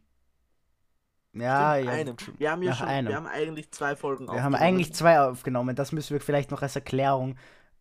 Ja, 1.32 1.76
ja. 1.76 1.90
einem. 1.90 2.16
Wir 2.38 2.50
haben 2.50 2.62
ja 2.62 2.74
schon, 2.74 2.88
einem. 2.88 3.08
wir 3.08 3.16
haben 3.16 3.26
eigentlich 3.26 3.70
zwei 3.70 3.94
Folgen 3.94 4.26
Wir 4.26 4.42
haben 4.42 4.54
eigentlich 4.54 4.94
zwei 4.94 5.20
aufgenommen. 5.20 5.76
Das 5.76 5.92
müssen 5.92 6.14
wir 6.14 6.20
vielleicht 6.20 6.50
noch 6.50 6.62
als 6.62 6.74
Erklärung 6.74 7.36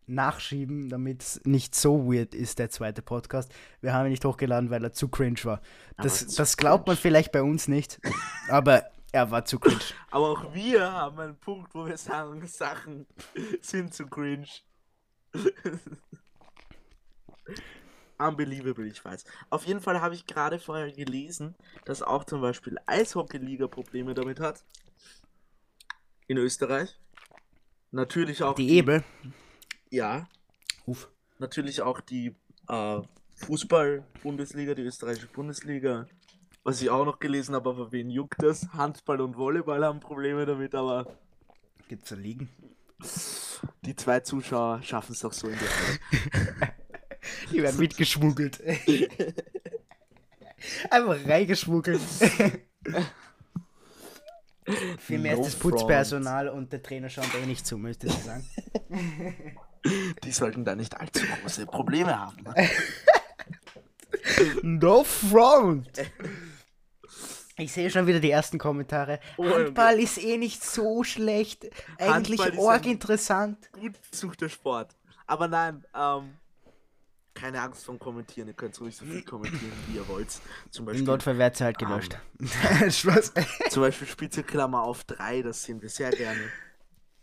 nachschieben, 0.10 0.90
damit 0.90 1.22
es 1.22 1.42
nicht 1.46 1.76
so 1.76 2.12
weird 2.12 2.34
ist, 2.34 2.60
der 2.60 2.70
zweite 2.70 3.02
Podcast. 3.02 3.52
Wir 3.82 3.94
haben 3.94 4.06
ihn 4.08 4.12
nicht 4.12 4.26
hochgeladen, 4.26 4.70
weil 4.70 4.84
er 4.84 4.94
zu 4.94 5.08
cringe 5.08 5.44
war. 5.44 5.62
Das, 5.98 6.26
das 6.28 6.58
glaubt 6.58 6.88
man 6.88 6.98
vielleicht 6.98 7.32
bei 7.32 7.42
uns 7.42 7.68
nicht, 7.68 8.00
aber 8.50 8.84
er 9.12 9.32
war 9.32 9.46
zu 9.46 9.60
cringe. 9.60 9.80
Aber 10.12 10.30
auch 10.30 10.54
wir 10.54 10.92
haben 10.92 11.20
einen 11.20 11.38
Punkt, 11.38 11.74
wo 11.74 11.86
wir 11.86 11.98
sagen, 11.98 12.46
Sachen 12.48 13.08
sind 13.62 13.94
zu 13.94 14.08
cringe. 14.08 14.48
Unbelievable, 18.18 18.86
ich 18.86 19.04
weiß. 19.04 19.24
Auf 19.50 19.66
jeden 19.66 19.80
Fall 19.80 20.02
habe 20.02 20.14
ich 20.14 20.28
gerade 20.28 20.60
vorher 20.60 20.92
gelesen, 20.92 21.56
dass 21.86 22.02
auch 22.02 22.26
zum 22.26 22.42
Beispiel 22.42 22.78
Eishockey-Liga 22.86 23.68
Probleme 23.68 24.14
damit 24.14 24.42
hat. 24.42 24.66
In 26.28 26.38
Österreich. 26.38 27.00
Natürlich 27.92 28.44
auch 28.44 28.56
Die 28.56 28.70
Ebel. 28.72 29.04
Ja, 29.90 30.28
Uff. 30.86 31.10
natürlich 31.40 31.82
auch 31.82 32.02
die 32.02 32.36
äh, 32.68 33.02
Fußball-Bundesliga, 33.36 34.76
die 34.76 34.84
österreichische 34.84 35.28
Bundesliga. 35.28 36.08
Was 36.64 36.82
ich 36.82 36.90
auch 36.90 37.06
noch 37.06 37.20
gelesen 37.20 37.56
habe, 37.56 37.70
aber 37.70 37.92
wen 37.92 38.10
juckt 38.10 38.42
das? 38.44 38.68
Handball 38.74 39.22
und 39.22 39.38
Volleyball 39.38 39.84
haben 39.84 40.00
Probleme 40.00 40.46
damit, 40.46 40.76
aber 40.76 41.18
Gibt's 41.88 42.10
da 42.10 42.16
liegen? 42.16 42.50
die 43.86 43.96
zwei 43.96 44.20
Zuschauer 44.20 44.84
schaffen 44.84 45.14
es 45.14 45.22
doch 45.22 45.34
so 45.34 45.48
in 45.48 45.58
die 45.58 45.66
Halle. 45.66 46.74
Die 47.52 47.62
werden 47.62 47.80
mitgeschmuggelt. 47.80 48.62
Einfach 50.90 51.28
reingeschmuggelt. 51.28 52.02
Vielmehr 54.98 55.36
No 55.36 55.42
ist 55.42 55.54
das 55.54 55.60
Putzpersonal 55.60 56.50
und 56.50 56.72
der 56.72 56.84
Trainer 56.84 57.10
schauen 57.10 57.26
eh 57.42 57.46
nicht 57.46 57.66
zu, 57.66 57.78
möchte 57.78 58.08
ich 58.08 58.14
sagen. 58.14 58.46
Die 60.24 60.32
sollten 60.32 60.66
da 60.66 60.76
nicht 60.76 61.00
allzu 61.00 61.26
große 61.42 61.66
Probleme 61.66 62.18
haben. 62.18 62.44
No 64.64 65.04
front! 65.04 65.90
Ich 67.58 67.72
sehe 67.72 67.90
schon 67.90 68.08
wieder 68.08 68.20
die 68.20 68.32
ersten 68.32 68.58
Kommentare. 68.58 69.20
Oh, 69.38 69.50
Handball 69.50 70.00
ist 70.00 70.18
eh 70.18 70.38
nicht 70.38 70.64
so 70.64 71.04
schlecht. 71.04 71.68
Eigentlich 71.98 72.58
org 72.58 72.86
interessant. 72.86 73.70
Gut 73.74 73.94
besuchter 74.10 74.50
Sport. 74.50 74.96
Aber 75.28 75.48
nein, 75.48 75.84
ähm, 75.94 76.38
keine 77.34 77.62
Angst 77.62 77.86
vom 77.86 78.00
Kommentieren. 78.00 78.48
Ihr 78.48 78.54
könnt 78.54 78.80
ruhig 78.80 78.96
so 78.96 79.06
viel 79.06 79.24
kommentieren, 79.24 79.74
wie 79.88 79.98
ihr 79.98 80.08
wollt. 80.08 80.30
Zum 80.72 80.84
Im 80.84 80.86
Beispiel, 80.88 81.06
Notfall 81.06 81.38
wird 81.38 81.58
sie 81.58 81.64
halt 81.66 81.78
gelöscht. 81.78 82.18
Spaß. 82.90 83.34
zum 83.70 83.84
Beispiel 83.84 84.08
Spitzelklammer 84.08 84.84
auf 84.84 85.04
3, 85.04 85.42
das 85.44 85.64
sehen 85.64 85.82
wir 85.82 85.90
sehr 85.90 86.12
gerne. 86.12 86.42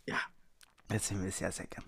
Ja, 0.06 0.20
Jetzt 0.90 1.08
sind 1.08 1.22
wir 1.22 1.32
sehr, 1.32 1.50
sehr 1.50 1.66
gern. 1.66 1.84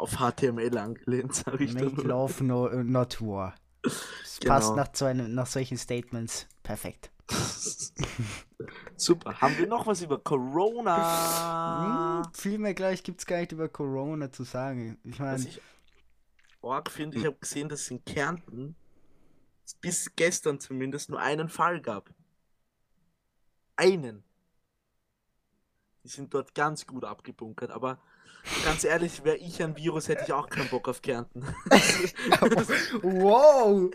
Auf 0.00 0.16
HTML 0.18 0.76
angelehnt, 0.78 1.34
sage 1.44 1.64
ich 1.64 1.74
Make 1.74 2.02
love, 2.02 2.42
no, 2.44 2.68
not 2.82 3.20
war. 3.20 3.54
Das 3.82 4.38
Genau. 4.40 4.54
passt 4.54 4.76
nach, 4.76 4.88
so 4.92 5.04
einem, 5.04 5.34
nach 5.34 5.46
solchen 5.46 5.78
Statements 5.78 6.46
perfekt. 6.62 7.10
Super. 8.96 9.40
Haben 9.40 9.58
wir 9.58 9.66
noch 9.66 9.86
was 9.86 10.02
über 10.02 10.18
Corona? 10.18 12.22
Hm, 12.24 12.34
viel 12.34 12.58
mehr 12.58 12.74
gleich 12.74 13.02
gibt 13.02 13.20
es 13.20 13.26
gar 13.26 13.40
nicht 13.40 13.52
über 13.52 13.68
Corona 13.68 14.32
zu 14.32 14.44
sagen. 14.44 14.98
Ich 15.04 15.18
meine, 15.18 15.42
ich 15.42 15.60
arg 16.62 16.90
finde, 16.90 17.18
ich 17.18 17.24
habe 17.24 17.36
gesehen, 17.36 17.68
dass 17.68 17.82
es 17.82 17.90
in 17.90 18.04
Kärnten 18.04 18.76
bis 19.80 20.14
gestern 20.16 20.60
zumindest 20.60 21.10
nur 21.10 21.20
einen 21.20 21.48
Fall 21.48 21.80
gab. 21.80 22.10
Einen. 23.76 24.24
Die 26.02 26.08
sind 26.08 26.34
dort 26.34 26.54
ganz 26.54 26.86
gut 26.86 27.04
abgebunkert, 27.04 27.70
aber 27.70 28.00
ganz 28.64 28.84
ehrlich, 28.84 29.24
wäre 29.24 29.36
ich 29.36 29.62
ein 29.62 29.76
Virus, 29.76 30.08
hätte 30.08 30.24
ich 30.26 30.32
auch 30.32 30.48
keinen 30.48 30.68
Bock 30.68 30.88
auf 30.88 31.02
Kärnten. 31.02 31.42
wow! 33.02 33.90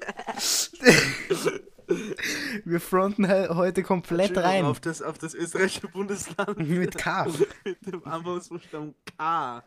Wir 2.63 2.79
fronten 2.79 3.25
he- 3.27 3.49
heute 3.49 3.83
komplett 3.83 4.35
rein. 4.37 4.65
Auf 4.65 4.79
das, 4.79 5.01
auf 5.01 5.17
das 5.17 5.33
österreichische 5.35 5.87
Bundesland. 5.87 6.57
Mit 6.67 6.97
K. 6.97 7.27
Mit 7.63 7.85
dem 7.85 8.03
Anfangsbuchstaben 8.05 8.95
K. 9.17 9.63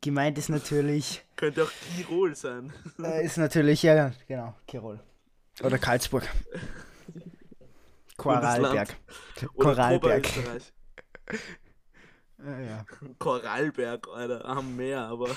Gemeint 0.00 0.38
ist 0.38 0.48
natürlich, 0.48 1.24
Könnte 1.36 1.64
auch 1.64 1.70
Tirol 1.96 2.34
sein. 2.34 2.72
äh, 3.02 3.24
ist 3.24 3.36
natürlich, 3.36 3.82
ja, 3.82 4.12
genau, 4.26 4.54
Tirol. 4.66 5.00
Oder 5.62 5.76
Karlsburg. 5.78 6.22
Koralberg. 8.16 8.96
Koralberg. 9.56 10.26
Ja, 12.44 12.60
ja. 12.60 12.84
Koralberg, 13.18 14.08
Alter, 14.08 14.44
am 14.44 14.76
Meer, 14.76 15.00
aber. 15.00 15.28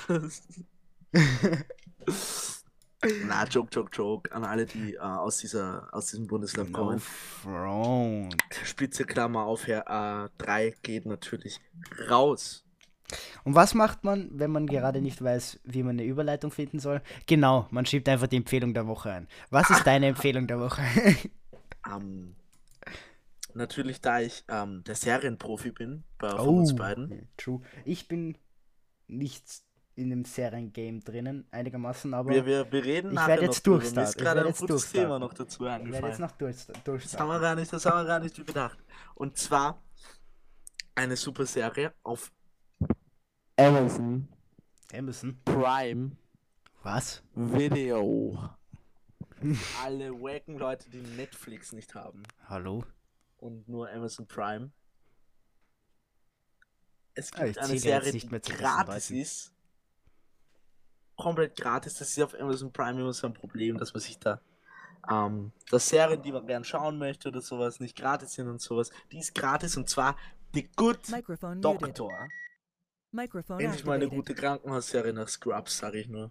Na, 3.26 3.44
Joke, 3.46 3.68
Joke, 3.72 3.90
Joke. 3.92 4.32
An 4.32 4.44
alle, 4.44 4.66
die 4.66 4.94
äh, 4.94 4.98
aus, 4.98 5.38
dieser, 5.38 5.88
aus 5.92 6.06
diesem 6.06 6.28
Bundesland 6.28 6.70
No 6.70 6.78
kommen. 6.78 7.00
front. 7.00 8.36
Spitze 8.64 9.04
Klammer 9.04 9.44
auf, 9.44 9.66
Herr 9.66 10.26
äh, 10.26 10.28
3 10.38 10.74
geht 10.82 11.06
natürlich 11.06 11.60
raus. 12.08 12.64
Und 13.44 13.54
was 13.56 13.74
macht 13.74 14.04
man, 14.04 14.30
wenn 14.32 14.52
man 14.52 14.66
gerade 14.66 15.02
nicht 15.02 15.20
weiß, 15.20 15.60
wie 15.64 15.82
man 15.82 15.96
eine 15.96 16.04
Überleitung 16.04 16.50
finden 16.50 16.78
soll? 16.78 17.02
Genau, 17.26 17.66
man 17.70 17.84
schiebt 17.84 18.08
einfach 18.08 18.28
die 18.28 18.36
Empfehlung 18.36 18.72
der 18.72 18.86
Woche 18.86 19.10
ein. 19.10 19.28
Was 19.50 19.68
ist 19.68 19.86
deine 19.86 20.06
Empfehlung 20.06 20.46
der 20.46 20.60
Woche? 20.60 20.82
Natürlich, 23.54 24.00
da 24.00 24.20
ich 24.20 24.44
ähm, 24.48 24.82
der 24.84 24.94
Serienprofi 24.94 25.72
bin, 25.72 26.04
bei 26.18 26.30
von 26.30 26.40
Oh. 26.40 26.58
uns 26.58 26.74
beiden. 26.74 27.28
True. 27.36 27.60
Ich 27.84 28.08
bin 28.08 28.36
nicht 29.06 29.44
in 29.94 30.08
dem 30.08 30.24
Seriengame 30.24 31.00
drinnen, 31.00 31.46
einigermaßen, 31.50 32.14
aber 32.14 32.30
Wir, 32.30 32.46
wir, 32.46 32.72
wir 32.72 32.82
reden 32.84 33.08
Ich 33.08 33.14
nachher 33.14 33.28
werd 33.28 33.40
noch 33.42 33.48
jetzt 33.48 33.66
drüber. 33.66 33.76
Mir 33.76 33.80
durchstarten. 33.82 34.08
ist 34.10 34.18
gerade 34.18 34.40
ein 34.40 34.46
gutes 34.46 34.66
durchstarten. 34.66 35.00
Thema 35.02 35.18
noch 35.18 35.34
dazu 35.34 35.64
ich 35.64 35.92
werde 35.92 36.08
jetzt 36.08 36.18
noch 36.20 36.30
durch, 36.32 36.56
Das 36.56 36.68
haben 36.68 36.76
wir 36.76 36.82
durchstarten. 36.84 37.40
gar 37.42 37.54
nicht, 37.56 37.72
das 37.72 37.84
haben 37.86 37.98
wir 37.98 38.04
gar 38.06 38.20
nicht 38.20 38.38
überdacht. 38.38 38.78
Und 39.14 39.36
zwar 39.36 39.82
eine 40.94 41.16
super 41.16 41.44
Serie 41.46 41.92
auf 42.02 42.32
Amazon 43.56 44.28
Amazon. 44.94 45.38
Prime 45.44 46.12
Was? 46.82 47.22
Video. 47.34 48.50
alle 49.84 50.10
wacken 50.12 50.56
Leute, 50.58 50.88
die 50.90 51.00
Netflix 51.16 51.72
nicht 51.72 51.94
haben 51.94 52.22
Hallo? 52.48 52.84
Und 53.42 53.68
nur 53.68 53.90
Amazon 53.90 54.26
Prime. 54.26 54.70
es 57.14 57.32
Ah, 57.34 57.44
ich 57.44 57.54
gibt 57.54 57.58
eine 57.58 57.78
Serie, 57.78 58.12
nicht 58.12 58.30
die 58.30 58.52
gratis 58.52 59.10
ist. 59.10 59.52
Komplett 61.16 61.56
gratis. 61.56 61.94
Das 61.94 62.08
ist 62.08 62.22
auf 62.22 62.38
Amazon 62.40 62.72
Prime 62.72 63.00
immer 63.00 63.12
so 63.12 63.26
ein 63.26 63.34
Problem, 63.34 63.76
dass 63.76 63.92
man 63.92 64.00
sich 64.00 64.18
da. 64.18 64.40
Ähm, 65.10 65.52
dass 65.70 65.88
Serien, 65.88 66.22
die 66.22 66.30
man 66.30 66.46
gern 66.46 66.64
schauen 66.64 66.96
möchte 66.96 67.28
oder 67.28 67.40
sowas, 67.40 67.80
nicht 67.80 67.96
gratis 67.96 68.34
sind 68.34 68.48
und 68.48 68.60
sowas. 68.60 68.90
Die 69.10 69.18
ist 69.18 69.34
gratis 69.34 69.76
und 69.76 69.88
zwar 69.88 70.16
The 70.54 70.70
Good 70.76 71.08
Microphone. 71.08 71.60
Doctor. 71.60 72.28
Endlich 73.58 73.84
mal 73.84 73.94
eine 73.94 74.08
gute 74.08 74.34
Krankenhausserie 74.34 75.12
nach 75.12 75.28
Scrubs, 75.28 75.76
sage 75.78 75.98
ich 75.98 76.08
nur. 76.08 76.30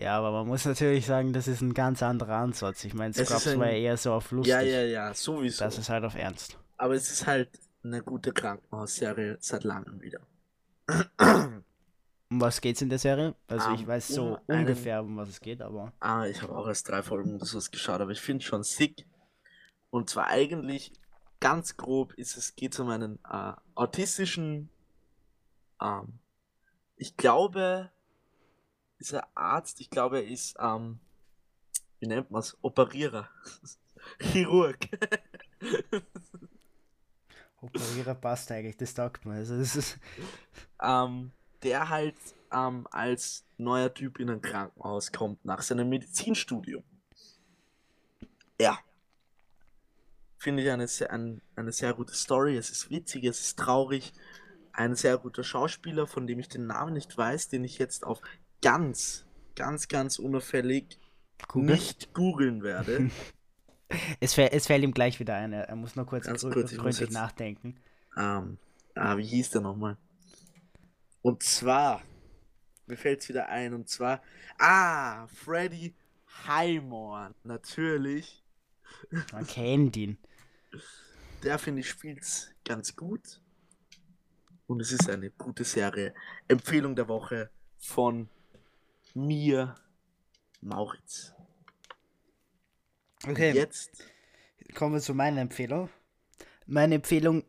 Ja, 0.00 0.16
aber 0.18 0.32
man 0.32 0.46
muss 0.46 0.64
natürlich 0.64 1.04
sagen, 1.04 1.32
das 1.34 1.46
ist 1.46 1.60
ein 1.60 1.74
ganz 1.74 2.02
anderer 2.02 2.36
Ansatz. 2.36 2.84
Ich 2.84 2.94
meine, 2.94 3.12
Scrubs 3.12 3.46
ein- 3.48 3.60
war 3.60 3.66
ja 3.70 3.76
eher 3.76 3.96
so 3.98 4.14
auf 4.14 4.30
lustig. 4.30 4.50
Ja, 4.54 4.60
ja, 4.62 4.82
ja, 4.82 5.14
sowieso. 5.14 5.62
Das 5.62 5.76
ist 5.76 5.90
halt 5.90 6.04
auf 6.04 6.14
Ernst. 6.14 6.58
Aber 6.78 6.94
es 6.94 7.10
ist 7.10 7.26
halt 7.26 7.50
eine 7.84 8.02
gute 8.02 8.32
Krankenhausserie 8.32 9.36
seit 9.40 9.64
langem 9.64 10.00
wieder. 10.00 10.20
Um 12.30 12.40
was 12.40 12.60
geht's 12.60 12.80
in 12.80 12.88
der 12.88 12.98
Serie? 12.98 13.34
Also 13.48 13.70
ich 13.72 13.82
Ähm, 13.82 13.86
weiß 13.88 14.08
so 14.08 14.22
um 14.34 14.38
einen- 14.48 14.60
ungefähr, 14.60 15.02
um 15.02 15.16
was 15.16 15.28
es 15.28 15.40
geht, 15.40 15.60
aber 15.60 15.92
Ah, 16.00 16.26
ich 16.26 16.40
habe 16.42 16.54
auch 16.56 16.66
erst 16.66 16.88
drei 16.88 17.02
Folgen 17.02 17.34
oder 17.34 17.44
sowas 17.44 17.70
geschaut, 17.70 18.00
aber 18.00 18.12
ich 18.12 18.20
finde 18.20 18.44
schon 18.44 18.62
sick. 18.62 19.04
Und 19.90 20.08
zwar 20.08 20.28
eigentlich 20.28 20.92
ganz 21.40 21.76
grob 21.76 22.12
ist 22.14 22.36
es, 22.36 22.54
geht 22.54 22.78
um 22.80 22.88
einen 22.88 23.18
äh, 23.28 23.52
autistischen, 23.74 24.70
ähm, 25.82 26.20
ich 26.96 27.16
glaube, 27.16 27.90
ist 29.00 29.12
er 29.12 29.26
Arzt, 29.34 29.80
ich 29.80 29.90
glaube, 29.90 30.18
er 30.18 30.26
ist, 30.26 30.56
ähm, 30.60 31.00
wie 31.98 32.06
nennt 32.06 32.30
man 32.30 32.40
es, 32.40 32.56
Operierer, 32.62 33.28
Chirurg. 34.20 34.78
Operierer 37.60 38.14
passt 38.14 38.50
eigentlich, 38.52 38.76
das 38.76 38.94
taugt 38.94 39.26
mir. 39.26 39.34
Also 39.34 39.58
das 39.58 39.76
ist, 39.76 39.98
ähm, 40.82 41.32
der 41.62 41.88
halt 41.88 42.16
ähm, 42.52 42.86
als 42.90 43.44
neuer 43.58 43.92
Typ 43.92 44.18
in 44.18 44.30
ein 44.30 44.40
Krankenhaus 44.40 45.12
kommt 45.12 45.44
nach 45.44 45.62
seinem 45.62 45.88
Medizinstudium. 45.88 46.82
Ja. 48.60 48.78
Finde 50.38 50.62
ich 50.62 50.70
eine 50.70 50.88
sehr, 50.88 51.10
ein, 51.12 51.42
eine 51.54 51.72
sehr 51.72 51.92
gute 51.92 52.14
Story. 52.14 52.56
Es 52.56 52.70
ist 52.70 52.90
witzig, 52.90 53.24
es 53.24 53.40
ist 53.40 53.58
traurig. 53.58 54.12
Ein 54.72 54.94
sehr 54.94 55.18
guter 55.18 55.44
Schauspieler, 55.44 56.06
von 56.06 56.26
dem 56.26 56.38
ich 56.38 56.48
den 56.48 56.66
Namen 56.66 56.94
nicht 56.94 57.16
weiß, 57.16 57.48
den 57.48 57.64
ich 57.64 57.78
jetzt 57.78 58.06
auf 58.06 58.22
ganz, 58.62 59.24
ganz, 59.56 59.88
ganz 59.88 60.18
unauffällig 60.18 60.98
Google. 61.48 61.74
nicht 61.74 62.12
googeln 62.14 62.62
werde. 62.62 63.10
es, 64.20 64.34
fäll, 64.34 64.50
es 64.52 64.66
fällt 64.66 64.84
ihm 64.84 64.92
gleich 64.92 65.18
wieder 65.20 65.34
ein. 65.34 65.52
Er, 65.52 65.74
muss 65.76 65.96
nur 65.96 66.06
kurz, 66.06 66.26
Ganz 66.26 66.42
kurz, 66.42 66.72
gründlich 66.72 67.00
jetzt- 67.00 67.12
nachdenken. 67.12 67.76
Ähm, 68.16 68.58
ah, 68.94 69.16
wie 69.16 69.26
hieß 69.26 69.50
der 69.50 69.60
nochmal? 69.60 69.96
Und 71.22 71.42
zwar, 71.42 72.02
mir 72.86 72.96
fällt 72.96 73.20
es 73.20 73.28
wieder 73.28 73.48
ein, 73.48 73.74
und 73.74 73.88
zwar, 73.88 74.22
ah, 74.58 75.26
Freddy 75.28 75.94
Highmore, 76.46 77.34
natürlich. 77.44 78.42
Man 79.32 79.46
kennt 79.46 79.96
ihn. 79.96 80.18
Der, 81.42 81.58
finde 81.58 81.80
ich, 81.80 81.88
spielt's 81.88 82.50
ganz 82.64 82.96
gut. 82.96 83.40
Und 84.66 84.80
es 84.80 84.92
ist 84.92 85.08
eine 85.08 85.30
gute 85.30 85.64
Serie. 85.64 86.14
Empfehlung 86.48 86.94
der 86.94 87.08
Woche 87.08 87.50
von 87.78 88.28
mir, 89.14 89.74
Mauritz. 90.60 91.34
Und 93.24 93.32
Okay, 93.32 93.52
Jetzt, 93.52 94.04
kommen 94.74 94.94
wir 94.94 95.00
zu 95.00 95.14
meiner 95.14 95.40
Empfehlung. 95.40 95.90
Meine 96.66 96.96
Empfehlung 96.96 97.44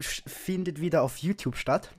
findet 0.00 0.80
wieder 0.80 1.02
auf 1.02 1.18
YouTube 1.18 1.56
statt. 1.56 1.94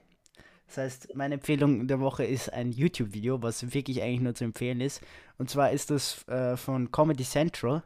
Das 0.67 0.77
heißt, 0.77 1.15
meine 1.15 1.35
Empfehlung 1.35 1.87
der 1.87 1.99
Woche 1.99 2.25
ist 2.25 2.51
ein 2.51 2.71
YouTube-Video, 2.71 3.41
was 3.43 3.73
wirklich 3.73 4.01
eigentlich 4.01 4.21
nur 4.21 4.33
zu 4.33 4.43
empfehlen 4.43 4.81
ist. 4.81 5.01
Und 5.37 5.49
zwar 5.49 5.71
ist 5.71 5.91
das 5.91 6.27
äh, 6.27 6.57
von 6.57 6.91
Comedy 6.91 7.23
Central. 7.23 7.83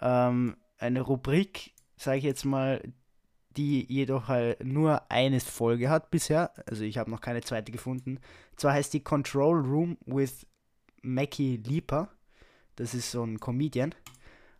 Ähm, 0.00 0.56
eine 0.78 1.02
Rubrik, 1.02 1.72
sage 1.96 2.18
ich 2.18 2.24
jetzt 2.24 2.44
mal, 2.44 2.82
die 3.56 3.86
jedoch 3.90 4.28
halt 4.28 4.64
nur 4.64 5.10
eine 5.10 5.40
Folge 5.40 5.88
hat 5.88 6.10
bisher. 6.10 6.52
Also 6.68 6.84
ich 6.84 6.98
habe 6.98 7.10
noch 7.10 7.20
keine 7.20 7.42
zweite 7.42 7.72
gefunden. 7.72 8.18
Zwar 8.56 8.72
heißt 8.72 8.92
die 8.92 9.04
Control 9.04 9.60
Room 9.60 9.96
with 10.04 10.46
Mackie 11.06 11.56
Leaper. 11.56 12.10
Das 12.76 12.94
ist 12.94 13.10
so 13.10 13.22
ein 13.22 13.40
Comedian. 13.40 13.94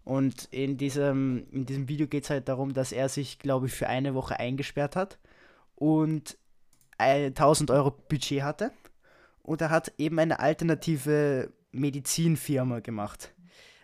Und 0.04 0.44
in 0.52 0.76
diesem, 0.76 1.46
in 1.50 1.66
diesem 1.66 1.88
Video 1.88 2.06
geht 2.06 2.24
es 2.24 2.30
halt 2.30 2.48
darum, 2.48 2.72
dass 2.72 2.92
er 2.92 3.08
sich, 3.08 3.38
glaube 3.38 3.66
ich, 3.66 3.72
für 3.72 3.88
eine 3.88 4.14
Woche 4.14 4.38
eingesperrt 4.38 4.94
hat 4.94 5.18
und 5.74 6.38
1000 6.98 7.70
Euro 7.70 7.90
Budget 7.90 8.42
hatte. 8.42 8.70
Und 9.42 9.60
er 9.60 9.70
hat 9.70 9.92
eben 9.98 10.18
eine 10.18 10.38
alternative 10.38 11.52
Medizinfirma 11.72 12.80
gemacht. 12.80 13.32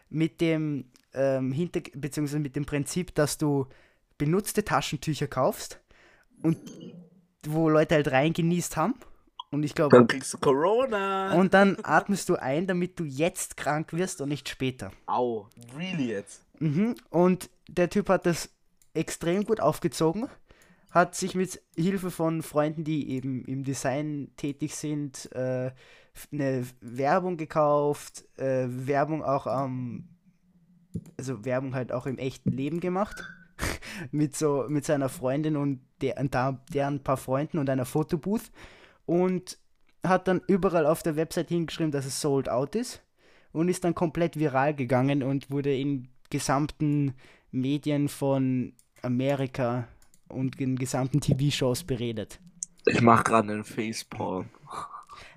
Mit 0.08 0.40
dem 0.40 0.90
ähm, 1.12 1.52
Hinter 1.52 1.80
beziehungsweise 1.94 2.38
mit 2.38 2.56
dem 2.56 2.66
Prinzip, 2.66 3.14
dass 3.14 3.38
du 3.38 3.66
benutzte 4.18 4.64
Taschentücher 4.64 5.26
kaufst 5.26 5.80
und 6.42 6.58
wo 7.46 7.68
Leute 7.68 7.96
halt 7.96 8.12
reingenießt 8.12 8.76
haben. 8.76 8.94
Und 9.52 9.64
ich 9.64 9.74
glaube, 9.74 9.94
dann 9.94 10.08
kriegst 10.08 10.32
du 10.32 10.38
Corona. 10.38 11.34
und 11.34 11.52
dann 11.52 11.76
atmest 11.82 12.30
du 12.30 12.36
ein, 12.36 12.66
damit 12.66 12.98
du 12.98 13.04
jetzt 13.04 13.58
krank 13.58 13.92
wirst 13.92 14.22
und 14.22 14.30
nicht 14.30 14.48
später. 14.48 14.90
Au, 15.06 15.46
really 15.76 16.08
jetzt? 16.08 16.42
Mhm. 16.58 16.94
Und 17.10 17.50
der 17.68 17.90
Typ 17.90 18.08
hat 18.08 18.24
das 18.24 18.48
extrem 18.94 19.44
gut 19.44 19.60
aufgezogen, 19.60 20.26
hat 20.90 21.14
sich 21.14 21.34
mit 21.34 21.60
Hilfe 21.76 22.10
von 22.10 22.42
Freunden, 22.42 22.82
die 22.82 23.10
eben 23.10 23.44
im 23.44 23.62
Design 23.62 24.30
tätig 24.38 24.74
sind, 24.74 25.30
äh, 25.32 25.70
eine 26.32 26.66
Werbung 26.80 27.36
gekauft, 27.36 28.24
äh, 28.38 28.64
Werbung 28.68 29.22
auch 29.22 29.46
am, 29.46 30.08
also 31.18 31.44
Werbung 31.44 31.74
halt 31.74 31.92
auch 31.92 32.06
im 32.06 32.16
echten 32.16 32.52
Leben 32.52 32.80
gemacht. 32.80 33.22
mit 34.12 34.34
so, 34.34 34.64
mit 34.68 34.86
seiner 34.86 35.10
Freundin 35.10 35.56
und 35.56 35.80
der, 36.00 36.18
und 36.18 36.34
da, 36.34 36.58
deren 36.72 37.02
paar 37.02 37.18
Freunden 37.18 37.58
und 37.58 37.68
einer 37.68 37.84
Fotobooth. 37.84 38.50
Und 39.06 39.58
hat 40.04 40.28
dann 40.28 40.40
überall 40.46 40.86
auf 40.86 41.02
der 41.02 41.16
Website 41.16 41.48
hingeschrieben, 41.48 41.92
dass 41.92 42.06
es 42.06 42.20
sold 42.20 42.48
out 42.48 42.74
ist 42.74 43.02
und 43.52 43.68
ist 43.68 43.84
dann 43.84 43.94
komplett 43.94 44.38
viral 44.38 44.74
gegangen 44.74 45.22
und 45.22 45.50
wurde 45.50 45.74
in 45.74 46.08
gesamten 46.30 47.14
Medien 47.50 48.08
von 48.08 48.72
Amerika 49.02 49.86
und 50.28 50.60
in 50.60 50.76
gesamten 50.76 51.20
TV-Shows 51.20 51.84
beredet. 51.84 52.40
Ich 52.86 53.00
mach 53.00 53.22
gerade 53.22 53.52
einen 53.52 53.64
Facepalm. 53.64 54.46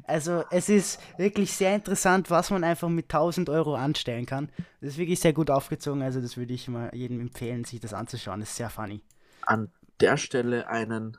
Also 0.06 0.44
es 0.52 0.70
ist 0.70 1.00
wirklich 1.18 1.52
sehr 1.52 1.76
interessant, 1.76 2.30
was 2.30 2.50
man 2.50 2.64
einfach 2.64 2.90
mit 2.90 3.06
1000 3.06 3.50
Euro 3.50 3.76
anstellen 3.76 4.26
kann. 4.26 4.50
Das 4.80 4.92
ist 4.92 4.98
wirklich 4.98 5.20
sehr 5.20 5.34
gut 5.34 5.50
aufgezogen, 5.50 6.02
also 6.02 6.22
das 6.22 6.38
würde 6.38 6.54
ich 6.54 6.68
mal 6.68 6.90
jedem 6.94 7.20
empfehlen, 7.20 7.66
sich 7.66 7.80
das 7.80 7.94
anzuschauen. 7.94 8.40
Das 8.40 8.50
ist 8.50 8.56
sehr 8.56 8.70
funny. 8.70 9.02
An 9.42 9.70
der 10.00 10.18
Stelle 10.18 10.68
einen 10.68 11.18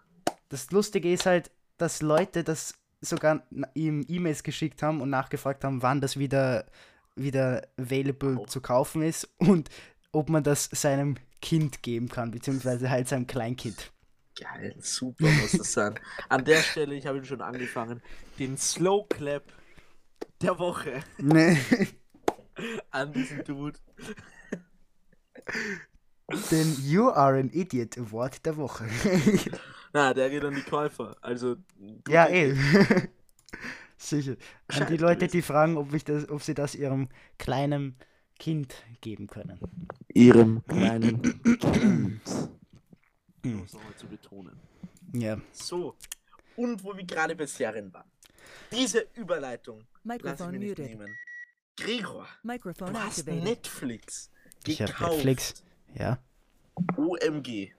Das 0.49 0.71
Lustige 0.71 1.13
ist 1.13 1.27
halt, 1.27 1.51
dass 1.79 2.03
Leute 2.03 2.45
das 2.45 2.75
sogar 3.01 3.43
ihm 3.75 4.05
E-Mails 4.09 4.43
geschickt 4.43 4.83
haben 4.83 5.01
und 5.01 5.11
nachgefragt 5.11 5.65
haben, 5.65 5.83
wann 5.83 6.01
das 6.01 6.19
wieder, 6.19 6.67
wieder 7.15 7.67
available 7.79 8.37
Wow. 8.37 8.47
zu 8.47 8.61
kaufen 8.61 9.03
ist 9.03 9.29
und 9.39 9.69
ob 10.13 10.29
man 10.31 10.43
das 10.43 10.69
seinem 10.73 11.17
Kind 11.43 11.83
geben 11.83 12.09
kann, 12.09 12.31
beziehungsweise 12.31 12.89
halt 12.91 13.09
seinem 13.09 13.27
Kleinkind. 13.27 13.93
Geil, 14.39 14.75
super 14.81 15.27
muss 15.29 15.53
das 15.53 15.73
sein. 15.73 15.99
An 16.29 16.45
der 16.45 16.61
Stelle, 16.63 16.95
ich 16.95 17.07
habe 17.07 17.19
ihn 17.19 17.25
schon 17.25 17.41
angefangen, 17.43 18.03
den 18.39 18.57
Slow 18.59 19.07
Clap 19.09 19.45
der 20.43 20.59
Woche 20.59 21.01
Ne, 21.19 21.59
an 22.91 23.13
diesen 23.13 23.45
Dude. 23.45 23.79
Den 26.51 26.77
You 26.83 27.09
Are 27.11 27.39
an 27.39 27.51
Idiot 27.51 27.97
Award 27.99 28.45
der 28.45 28.57
Woche. 28.57 28.87
Na, 29.93 30.13
der 30.15 30.31
geht 30.31 30.45
an 30.45 30.55
die 30.55 30.63
Käufer. 30.63 31.17
Also, 31.21 31.57
ja, 32.09 32.29
eh. 32.29 32.55
Sicher. 33.97 34.37
An 34.69 34.87
die 34.89 34.97
Leute, 34.99 35.27
die 35.27 35.43
fragen, 35.43 35.77
ob, 35.77 35.93
ich 35.95 36.05
das, 36.05 36.29
ob 36.29 36.43
sie 36.43 36.55
das 36.55 36.75
ihrem 36.75 37.09
kleinen 37.39 37.97
Kind 38.39 38.75
geben 39.01 39.27
können. 39.27 39.59
Ihrem 40.13 40.63
kleinen 40.69 41.23
Kind. 41.23 42.21
Um 43.45 43.63
es 43.65 43.73
nochmal 43.73 43.95
zu 43.97 44.07
betonen. 44.07 44.61
Ja. 45.15 45.39
So, 45.53 45.97
und 46.57 46.83
wo 46.85 46.97
wir 46.97 47.05
gerade 47.05 47.35
bei 47.37 47.47
Serien 47.47 47.93
waren. 47.93 48.11
Diese 48.73 49.07
Überleitung 49.15 49.87
lass 50.23 50.41
ich 50.41 50.49
Microphone 50.49 50.51
mir 50.53 50.59
nicht 50.59 50.79
muted. 50.79 50.91
nehmen. 50.91 51.19
Gregor, 51.77 52.27
Microphone 52.43 52.93
du 52.93 52.99
hast 52.99 53.19
activated. 53.21 53.45
Netflix 53.45 54.31
Ich 54.67 54.81
hab 54.83 54.89
gekauft. 54.89 55.13
Netflix. 55.25 55.65
Ja. 55.95 56.19
OMG. 56.97 57.73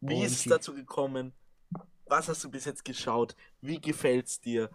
Wie 0.00 0.22
ist 0.22 0.40
es 0.40 0.44
dazu 0.44 0.74
gekommen? 0.74 1.32
Was 2.06 2.28
hast 2.28 2.42
du 2.44 2.50
bis 2.50 2.64
jetzt 2.64 2.84
geschaut? 2.84 3.36
Wie 3.60 3.80
gefällt's 3.80 4.40
dir? 4.40 4.70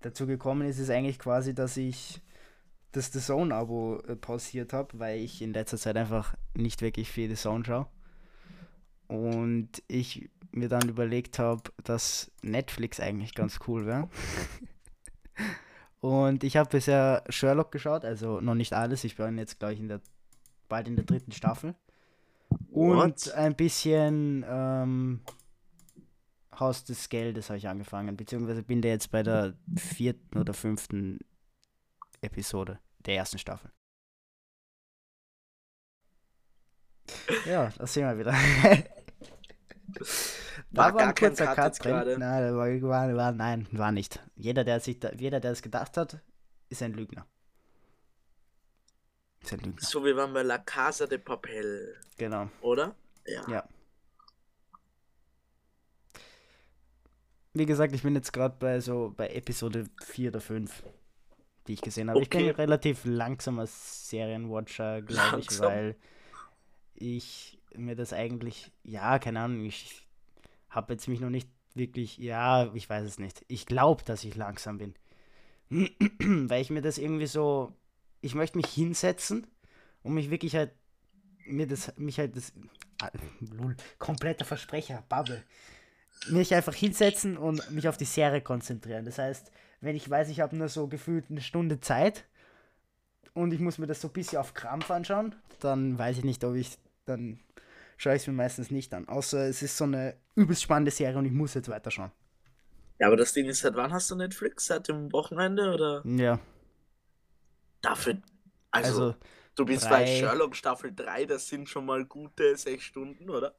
Dazu 0.00 0.26
gekommen 0.26 0.68
ist 0.68 0.78
es 0.78 0.90
eigentlich 0.90 1.18
quasi, 1.18 1.54
dass 1.54 1.76
ich 1.76 2.20
das 2.92 3.12
The 3.12 3.20
Zone-Abo 3.20 4.00
äh, 4.00 4.16
pausiert 4.16 4.72
habe, 4.72 4.98
weil 4.98 5.20
ich 5.20 5.42
in 5.42 5.52
letzter 5.52 5.76
Zeit 5.76 5.96
einfach 5.96 6.34
nicht 6.54 6.82
wirklich 6.82 7.10
viel 7.10 7.28
The 7.28 7.34
Zone 7.34 7.64
schaue. 7.64 7.88
und 9.08 9.82
ich 9.88 10.30
mir 10.52 10.68
dann 10.68 10.88
überlegt 10.88 11.38
habe, 11.38 11.62
dass 11.84 12.30
Netflix 12.42 13.00
eigentlich 13.00 13.34
ganz 13.34 13.58
cool 13.66 13.86
wäre. 13.86 14.08
und 16.00 16.44
ich 16.44 16.56
habe 16.56 16.70
bisher 16.70 17.24
Sherlock 17.28 17.70
geschaut, 17.72 18.04
also 18.04 18.40
noch 18.40 18.54
nicht 18.54 18.72
alles. 18.72 19.04
Ich 19.04 19.16
bin 19.16 19.38
jetzt, 19.38 19.58
glaube 19.58 19.74
ich, 19.74 19.80
in 19.80 19.88
der, 19.88 20.00
bald 20.68 20.88
in 20.88 20.96
der 20.96 21.04
dritten 21.04 21.32
Staffel. 21.32 21.74
Und 22.78 22.96
What? 22.96 23.32
ein 23.34 23.56
bisschen 23.56 24.44
ähm, 24.48 25.20
Haus 26.56 26.84
des 26.84 27.08
Geldes 27.08 27.50
habe 27.50 27.58
ich 27.58 27.66
angefangen, 27.66 28.16
beziehungsweise 28.16 28.62
bin 28.62 28.80
da 28.82 28.88
jetzt 28.88 29.10
bei 29.10 29.24
der 29.24 29.54
vierten 29.76 30.38
oder 30.38 30.54
fünften 30.54 31.18
Episode 32.20 32.78
der 33.00 33.16
ersten 33.16 33.38
Staffel. 33.38 33.72
Ja, 37.46 37.70
das 37.76 37.94
sehen 37.94 38.06
wir 38.06 38.16
wieder. 38.16 38.32
War 40.70 40.92
Da 40.92 40.98
gar 40.98 41.12
kein 41.14 41.30
kurzer 41.30 41.52
Cut 41.56 41.82
drin. 41.82 41.90
gerade. 41.90 42.16
Nein, 42.16 42.54
war, 42.54 42.68
war, 42.82 43.16
war, 43.16 43.32
nein, 43.32 43.66
war 43.72 43.90
nicht. 43.90 44.24
Jeder, 44.36 44.62
der 44.62 44.78
sich 44.78 45.00
da, 45.00 45.10
jeder, 45.14 45.40
der 45.40 45.50
es 45.50 45.62
gedacht 45.62 45.96
hat, 45.96 46.22
ist 46.68 46.82
ein 46.82 46.92
Lügner. 46.92 47.26
Ist 49.48 49.54
ein 49.54 49.60
Lügner. 49.60 49.80
So 49.80 50.04
wie 50.04 50.14
waren 50.14 50.34
bei 50.34 50.42
La 50.42 50.58
Casa 50.58 51.06
de 51.06 51.16
Papel, 51.18 51.96
Genau. 52.18 52.50
oder? 52.60 52.94
Ja. 53.26 53.48
Ja. 53.48 53.68
Wie 57.54 57.64
gesagt, 57.64 57.94
ich 57.94 58.02
bin 58.02 58.14
jetzt 58.14 58.32
gerade 58.32 58.56
bei 58.58 58.80
so 58.80 59.12
bei 59.16 59.28
Episode 59.28 59.86
4 60.04 60.28
oder 60.28 60.40
5, 60.40 60.82
die 61.66 61.72
ich 61.72 61.80
gesehen 61.80 62.10
habe. 62.10 62.20
Ich 62.20 62.28
bin 62.28 62.40
Okay. 62.40 62.50
ein 62.50 62.54
relativ 62.56 63.04
langsamer 63.04 63.66
Serienwatcher, 63.66 65.00
glaube 65.02 65.40
ich, 65.40 65.58
weil 65.58 65.96
ich 66.94 67.58
mir 67.74 67.96
das 67.96 68.12
eigentlich, 68.12 68.70
ja, 68.84 69.18
keine 69.18 69.40
Ahnung, 69.40 69.64
ich 69.64 70.06
habe 70.68 70.92
jetzt 70.92 71.08
mich 71.08 71.20
noch 71.20 71.30
nicht 71.30 71.48
wirklich, 71.74 72.18
ja, 72.18 72.72
ich 72.74 72.88
weiß 72.88 73.04
es 73.04 73.18
nicht. 73.18 73.44
Ich 73.48 73.64
glaube, 73.64 74.04
dass 74.04 74.24
ich 74.24 74.36
langsam 74.36 74.76
bin. 74.78 74.94
weil 75.70 76.60
ich 76.60 76.70
mir 76.70 76.82
das 76.82 76.98
irgendwie 76.98 77.26
so, 77.26 77.72
ich 78.20 78.34
möchte 78.34 78.58
mich 78.58 78.66
hinsetzen 78.66 79.46
und 80.02 80.14
mich 80.14 80.30
wirklich 80.30 80.54
halt, 80.56 80.72
mir 81.46 81.66
das, 81.66 81.92
mich 81.96 82.18
halt 82.18 82.36
das, 82.36 82.52
ah, 83.00 83.10
lul, 83.40 83.76
kompletter 83.98 84.44
Versprecher, 84.44 85.04
Bubble. 85.08 85.42
Mich 86.30 86.54
einfach 86.54 86.74
hinsetzen 86.74 87.36
und 87.36 87.70
mich 87.70 87.88
auf 87.88 87.96
die 87.96 88.04
Serie 88.04 88.40
konzentrieren. 88.40 89.04
Das 89.04 89.18
heißt, 89.18 89.52
wenn 89.80 89.94
ich 89.94 90.08
weiß, 90.08 90.28
ich 90.30 90.40
habe 90.40 90.56
nur 90.56 90.68
so 90.68 90.88
gefühlt 90.88 91.26
eine 91.30 91.40
Stunde 91.40 91.80
Zeit 91.80 92.24
und 93.34 93.52
ich 93.52 93.60
muss 93.60 93.78
mir 93.78 93.86
das 93.86 94.00
so 94.00 94.08
ein 94.08 94.12
bisschen 94.12 94.38
auf 94.38 94.54
Krampf 94.54 94.90
anschauen, 94.90 95.36
dann 95.60 95.96
weiß 95.96 96.18
ich 96.18 96.24
nicht, 96.24 96.42
ob 96.44 96.56
ich, 96.56 96.76
dann 97.06 97.38
schaue 97.96 98.16
ich 98.16 98.22
es 98.22 98.26
mir 98.26 98.32
meistens 98.32 98.70
nicht 98.72 98.92
an. 98.94 99.06
Außer 99.08 99.48
es 99.48 99.62
ist 99.62 99.76
so 99.76 99.84
eine 99.84 100.16
übelst 100.34 100.62
spannende 100.62 100.90
Serie 100.90 101.18
und 101.18 101.24
ich 101.24 101.32
muss 101.32 101.54
jetzt 101.54 101.68
weiterschauen. 101.68 102.10
Ja, 102.98 103.06
aber 103.06 103.16
das 103.16 103.32
Ding 103.32 103.46
ist, 103.46 103.60
seit 103.60 103.76
wann 103.76 103.92
hast 103.92 104.10
du 104.10 104.16
Netflix? 104.16 104.66
Seit 104.66 104.88
dem 104.88 105.12
Wochenende 105.12 105.72
oder? 105.72 106.02
Ja, 106.04 106.40
Dafür, 107.80 108.18
also, 108.70 108.88
also, 109.04 109.14
du 109.54 109.64
bist 109.64 109.88
bei 109.88 110.04
drei- 110.04 110.18
Sherlock 110.18 110.56
Staffel 110.56 110.94
3, 110.94 111.26
das 111.26 111.48
sind 111.48 111.68
schon 111.68 111.86
mal 111.86 112.04
gute 112.04 112.56
sechs 112.56 112.84
Stunden, 112.84 113.30
oder? 113.30 113.54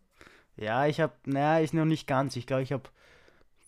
ja, 0.56 0.86
ich 0.88 1.00
habe, 1.00 1.14
naja, 1.26 1.64
ich 1.64 1.72
noch 1.72 1.86
nicht 1.86 2.06
ganz. 2.06 2.36
Ich 2.36 2.46
glaube, 2.46 2.64
ich 2.64 2.74
habe 2.74 2.90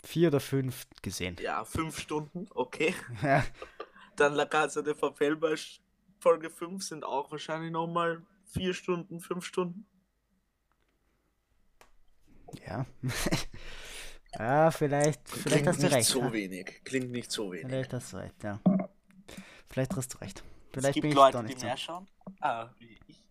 vier 0.04 0.28
oder 0.28 0.40
fünf 0.40 0.86
gesehen. 1.00 1.36
Ja, 1.40 1.64
fünf 1.64 1.98
Stunden, 1.98 2.46
okay. 2.54 2.94
Ja, 3.22 3.44
Dann 4.16 4.34
La 4.34 4.44
Casa 4.44 4.82
de 4.82 4.92
Papel 4.94 5.36
bei 5.36 5.54
Folge 6.20 6.50
5 6.50 6.84
sind 6.84 7.02
auch 7.04 7.30
wahrscheinlich 7.30 7.70
nochmal 7.72 8.22
vier 8.44 8.74
Stunden, 8.74 9.20
fünf 9.20 9.46
Stunden. 9.46 9.86
ja. 12.66 12.84
ja, 14.38 14.70
vielleicht, 14.70 15.26
vielleicht 15.28 15.46
Klingt 15.48 15.66
hast 15.68 15.78
du 15.82 15.86
nicht 15.86 15.94
recht. 15.96 16.08
so 16.08 16.20
ja. 16.20 16.32
wenig. 16.32 16.80
Klingt 16.84 17.10
nicht 17.10 17.30
so 17.32 17.50
wenig. 17.52 17.66
Vielleicht 17.66 17.92
hast 17.94 18.12
du 18.12 18.16
recht, 18.18 18.42
ja. 18.44 18.60
Vielleicht 19.72 19.96
hast 19.96 20.14
du 20.14 20.18
recht. 20.18 20.38
es 20.38 20.44
Vielleicht 20.80 20.94
gibt 20.94 21.02
bin 21.02 21.10
ich 21.10 21.16
Leute, 21.16 21.32
doch 21.38 21.40
die 21.42 21.48
nicht 21.48 21.60
so. 21.60 21.66
mehr 21.66 21.76
schauen. 21.76 22.06
Ah, 22.40 22.68
wie 22.78 22.98
ich. 23.08 23.24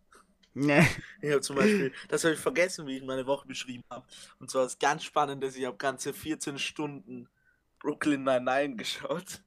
Nee. 0.54 0.86
Ich 1.22 1.30
habe 1.32 1.42
zum 1.42 1.56
Beispiel, 1.56 1.94
das 2.10 2.24
habe 2.24 2.34
ich 2.34 2.40
vergessen, 2.40 2.86
wie 2.88 2.98
ich 2.98 3.04
meine 3.04 3.26
Woche 3.28 3.48
beschrieben 3.48 3.84
habe. 3.90 4.06
Und 4.40 4.50
zwar 4.52 4.66
ist 4.66 4.80
ganz 4.80 5.04
spannend, 5.04 5.44
dass 5.44 5.56
ich 5.56 5.66
habe 5.66 5.78
ganze 5.78 6.14
14 6.14 6.58
Stunden 6.58 7.30
Brooklyn 7.80 8.24
Nine-Nine 8.24 8.76
geschaut. 8.76 9.42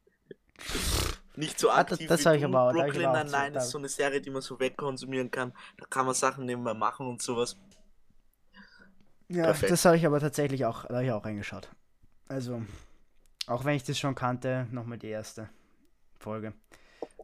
Nicht 1.36 1.58
so 1.58 1.68
Ah, 1.68 1.82
das- 1.82 1.94
aktiv 1.94 2.08
das 2.08 2.24
wie 2.24 2.36
ich 2.36 2.44
aber 2.44 2.62
auch- 2.62 2.70
ich 2.74 2.80
Brooklyn 2.80 3.10
Nine-Nine 3.10 3.58
ist 3.58 3.70
so 3.70 3.78
eine 3.78 3.88
Serie, 3.88 4.20
die 4.20 4.30
man 4.30 4.40
so 4.40 4.58
wegkonsumieren 4.60 5.30
kann. 5.32 5.52
Da 5.78 5.86
kann 5.86 6.06
man 6.06 6.14
Sachen 6.14 6.46
nebenbei 6.46 6.74
machen 6.74 7.06
und 7.08 7.20
sowas. 7.20 7.56
Ja, 9.28 9.44
Perfekt. 9.44 9.72
das 9.72 9.84
habe 9.84 9.96
ich 9.96 10.06
aber 10.06 10.20
tatsächlich 10.20 10.64
auch, 10.64 10.84
da 10.86 11.00
ich 11.00 11.10
auch 11.10 11.24
reingeschaut. 11.24 11.68
Also, 12.28 12.62
auch 13.46 13.64
wenn 13.64 13.74
ich 13.74 13.82
das 13.82 13.98
schon 13.98 14.14
kannte, 14.14 14.68
nochmal 14.70 14.98
die 14.98 15.08
erste 15.08 15.50
Folge. 16.20 16.54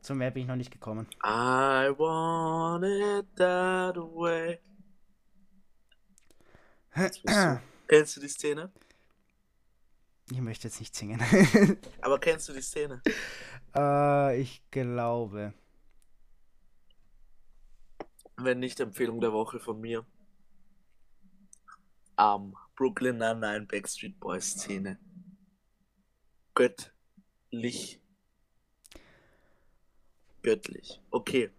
Zum 0.02 0.18
mehr 0.18 0.30
bin 0.30 0.42
ich 0.42 0.48
noch 0.48 0.56
nicht 0.56 0.70
gekommen. 0.70 1.06
I 1.24 1.92
want 1.96 2.84
it 2.84 3.26
that 3.36 3.96
way. 3.96 4.58
Kennst 7.88 8.16
du 8.16 8.20
die 8.20 8.28
Szene? 8.28 8.72
Ich 10.30 10.40
möchte 10.40 10.68
jetzt 10.68 10.78
nicht 10.80 10.94
singen. 10.94 11.20
Aber 12.00 12.18
kennst 12.20 12.48
du 12.48 12.52
die 12.52 12.62
Szene? 12.62 13.02
äh, 13.76 14.40
ich 14.40 14.62
glaube. 14.70 15.54
Wenn 18.36 18.60
nicht 18.60 18.78
Empfehlung 18.78 19.20
der 19.20 19.32
Woche 19.32 19.58
von 19.58 19.80
mir. 19.80 20.06
Am 22.14 22.54
Brooklyn 22.76 23.18
Nine-Nine 23.18 23.66
Backstreet 23.66 24.20
Boys 24.20 24.52
Szene. 24.52 24.98
Göttlich. 26.54 27.99
Göttlich. 30.42 31.00
Okay. 31.10 31.50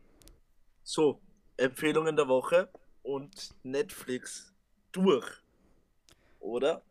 So, 0.83 1.21
Empfehlungen 1.57 2.15
der 2.15 2.27
Woche 2.27 2.69
und 3.03 3.53
Netflix 3.63 4.53
durch. 4.91 5.25
Oder? 6.39 6.81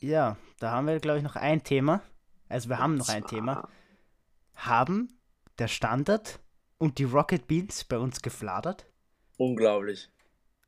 Ja, 0.00 0.36
da 0.60 0.70
haben 0.70 0.86
wir, 0.86 0.98
glaube 1.00 1.18
ich, 1.18 1.24
noch 1.24 1.36
ein 1.36 1.62
Thema. 1.62 2.02
Also, 2.48 2.68
wir 2.68 2.78
haben 2.78 2.94
noch 2.96 3.08
ein 3.08 3.26
Thema. 3.26 3.68
Haben 4.54 5.18
der 5.58 5.68
Standard 5.68 6.40
und 6.78 6.98
die 6.98 7.04
Rocket 7.04 7.46
Beans 7.46 7.84
bei 7.84 7.98
uns 7.98 8.22
gefladert? 8.22 8.86
Unglaublich. 9.36 10.08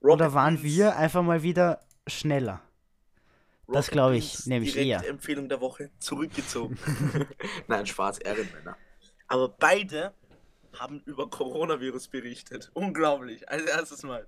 Oder 0.00 0.26
Rocket 0.26 0.34
waren 0.34 0.54
Beans- 0.56 0.64
wir 0.76 0.96
einfach 0.96 1.22
mal 1.22 1.42
wieder 1.42 1.80
schneller? 2.06 2.60
Das 3.66 3.86
Rocket 3.86 3.92
glaub 3.92 4.12
ich 4.12 4.32
Beans 4.32 4.46
nämlich 4.46 4.76
eher. 4.76 5.06
Empfehlung 5.08 5.48
der 5.48 5.60
Woche 5.60 5.90
zurückgezogen. 5.98 6.76
Nein, 7.68 7.86
Spaß, 7.86 8.18
Ehrenmänner. 8.18 8.76
Aber 9.28 9.48
beide 9.48 10.12
haben 10.78 11.00
über 11.06 11.28
Coronavirus 11.28 12.08
berichtet. 12.08 12.70
Unglaublich. 12.74 13.48
Als 13.48 13.64
erstes 13.64 14.02
Mal. 14.02 14.26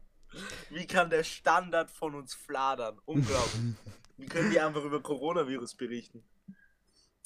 Wie 0.71 0.87
kann 0.87 1.11
der 1.11 1.25
Standard 1.25 1.91
von 1.91 2.15
uns 2.15 2.35
fladern? 2.35 2.99
Unglaublich. 3.05 3.75
Wie 4.17 4.27
können 4.27 4.51
die 4.51 4.61
einfach 4.61 4.85
über 4.85 5.03
Coronavirus 5.03 5.75
berichten? 5.75 6.23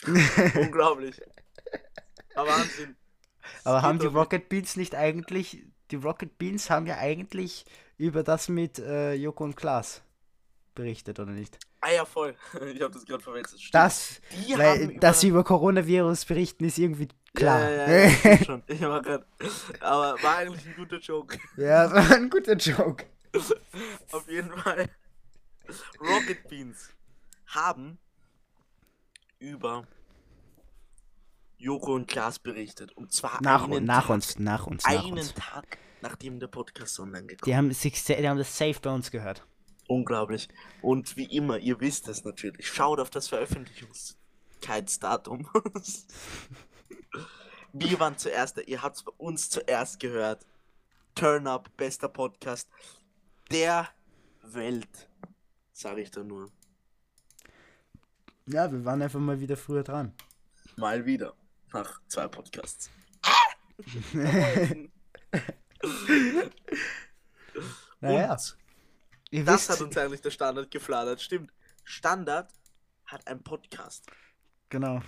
Unglaublich. 0.55 1.21
Aber 2.35 2.51
Wahnsinn. 2.51 2.97
Aber 3.65 3.83
haben 3.83 3.99
die. 3.99 4.07
Rocket 4.07 4.49
Beans 4.49 4.77
nicht 4.77 4.95
eigentlich, 4.95 5.65
die 5.91 5.97
Rocket 5.97 6.39
Beans 6.39 6.71
haben 6.71 6.87
ja 6.87 6.99
eigentlich 6.99 7.65
über 7.97 8.23
das 8.23 8.49
mit 8.49 8.79
äh, 8.79 9.15
Joko 9.15 9.45
und 9.45 9.57
Klaas 9.57 10.03
berichtet, 10.75 11.19
oder 11.19 11.33
nicht? 11.33 11.59
Ah 11.81 11.91
ja, 11.93 12.05
voll. 12.05 12.35
Ich 12.75 12.81
habe 12.83 12.93
das 12.93 13.05
gerade 13.05 13.23
verwechselt. 13.23 13.61
Stimmt. 13.61 13.75
Das, 13.75 14.21
Die 14.47 14.57
weil, 14.59 14.81
über- 14.91 15.01
dass 15.01 15.21
sie 15.21 15.29
über 15.29 15.45
Coronavirus 15.45 16.25
berichten, 16.25 16.65
ist 16.65 16.79
irgendwie 16.79 17.09
klar. 17.35 17.61
Ja, 17.71 17.87
ja, 17.89 18.09
ja, 18.25 18.39
schon. 18.45 18.63
Ich 18.67 18.81
war 18.81 19.03
grad, 19.03 19.27
aber 19.81 20.21
war 20.23 20.37
eigentlich 20.39 20.67
ein 20.67 20.75
guter 20.77 20.99
Joke. 20.99 21.39
Ja, 21.57 21.91
war 21.93 22.11
ein 22.13 22.31
guter 22.31 22.55
Joke. 22.57 23.05
Auf 24.13 24.29
jeden 24.29 24.51
Fall. 24.59 24.89
Rocket 26.01 26.49
Beans 26.49 26.91
haben 27.49 27.99
über 29.39 29.87
Joko 31.59 31.95
und 31.95 32.07
Klaas 32.09 32.39
berichtet. 32.39 32.93
Und 32.97 33.13
zwar 33.13 33.43
Nach, 33.43 33.65
einen 33.65 33.85
nach 33.85 34.03
Tag, 34.07 34.11
uns, 34.15 34.39
nach 34.39 34.67
uns, 34.67 34.85
nach 34.85 35.05
Einen 35.05 35.19
uns. 35.19 35.35
Tag, 35.35 35.79
nachdem 36.01 36.39
der 36.41 36.47
Podcast 36.49 36.99
online 37.01 37.27
gekommen 37.27 37.51
Die 37.51 37.57
haben, 37.57 37.73
sich, 37.73 38.03
sa- 38.03 38.15
die 38.15 38.29
haben 38.29 38.39
das 38.39 38.57
safe 38.57 38.79
bei 38.81 38.91
uns 38.91 39.11
gehört. 39.11 39.45
Unglaublich. 39.89 40.49
Und 40.83 41.17
wie 41.17 41.37
immer, 41.37 41.59
ihr 41.59 41.81
wisst 41.81 42.09
es 42.09 42.25
natürlich. 42.25 42.67
Schaut 42.67 42.99
auf 43.01 43.11
das 43.11 43.29
Veröffentlichungskeitsdatum. 43.29 45.49
Wir 47.73 48.01
waren 48.01 48.17
zuerst, 48.17 48.59
ihr 48.67 48.83
habt 48.83 48.97
es 48.97 49.03
bei 49.03 49.13
uns 49.19 49.51
zuerst 49.51 50.01
gehört. 50.01 50.47
Turn 51.15 51.47
Up, 51.47 51.69
bester 51.77 52.09
Podcast 52.09 52.71
der 53.51 53.89
Welt. 54.43 55.11
Sage 55.73 56.01
ich 56.01 56.11
da 56.11 56.25
nur. 56.25 56.51
Ja, 58.47 58.71
wir 58.71 58.85
waren 58.85 59.03
einfach 59.03 59.21
mal 59.21 59.41
wieder 59.41 59.57
früher 59.57 59.83
dran. 59.83 60.15
Mal 60.77 61.05
wieder. 61.05 61.35
Nach 61.73 62.01
zwei 62.09 62.29
Podcasts. 62.29 62.91
Naja, 68.01 68.33
Und 68.33 68.57
Ihr 69.37 69.45
Das 69.45 69.69
wisst, 69.69 69.71
hat 69.71 69.81
uns 69.87 69.97
eigentlich 69.99 70.23
der 70.23 70.31
Standard 70.31 70.71
gefladert. 70.71 71.21
Stimmt. 71.21 71.53
Standard 71.85 72.51
hat 73.05 73.27
einen 73.27 73.43
Podcast. 73.43 74.07
genau. 74.71 75.03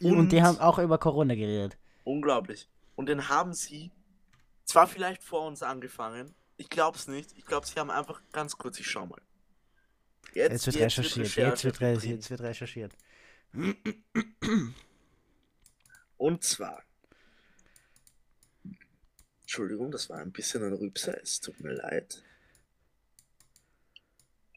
Und, 0.00 0.18
Und- 0.18 0.32
die 0.32 0.40
haben 0.42 0.58
auch 0.58 0.78
über 0.78 0.98
Corona 0.98 1.34
geredet. 1.34 1.76
Unglaublich. 2.04 2.68
Und 2.96 3.08
den 3.08 3.28
haben 3.28 3.52
sie 3.54 3.90
zwar 4.64 4.86
vielleicht 4.86 5.22
vor 5.24 5.46
uns 5.46 5.62
angefangen. 5.64 6.32
Ich 6.56 6.68
glaub's 6.70 7.08
nicht. 7.08 7.32
Ich 7.36 7.44
glaube, 7.44 7.66
sie 7.66 7.74
haben 7.80 7.90
einfach 7.90 8.22
ganz 8.32 8.56
kurz, 8.56 8.78
ich 8.78 8.88
schau 8.88 9.06
mal. 9.06 9.20
Jetzt, 10.32 10.66
wird 10.66 10.76
recherchiert. 10.76 11.34
Jetzt 11.36 11.64
wird, 11.64 11.80
re 11.80 11.92
jetzt 11.94 12.30
wird 12.30 12.40
recherchiert. 12.40 12.92
Und 16.16 16.44
zwar. 16.44 16.82
Entschuldigung, 19.42 19.90
das 19.90 20.08
war 20.08 20.18
ein 20.18 20.32
bisschen 20.32 20.64
ein 20.64 20.72
Rübser, 20.72 21.20
es 21.22 21.40
tut 21.40 21.60
mir 21.60 21.72
leid. 21.74 22.22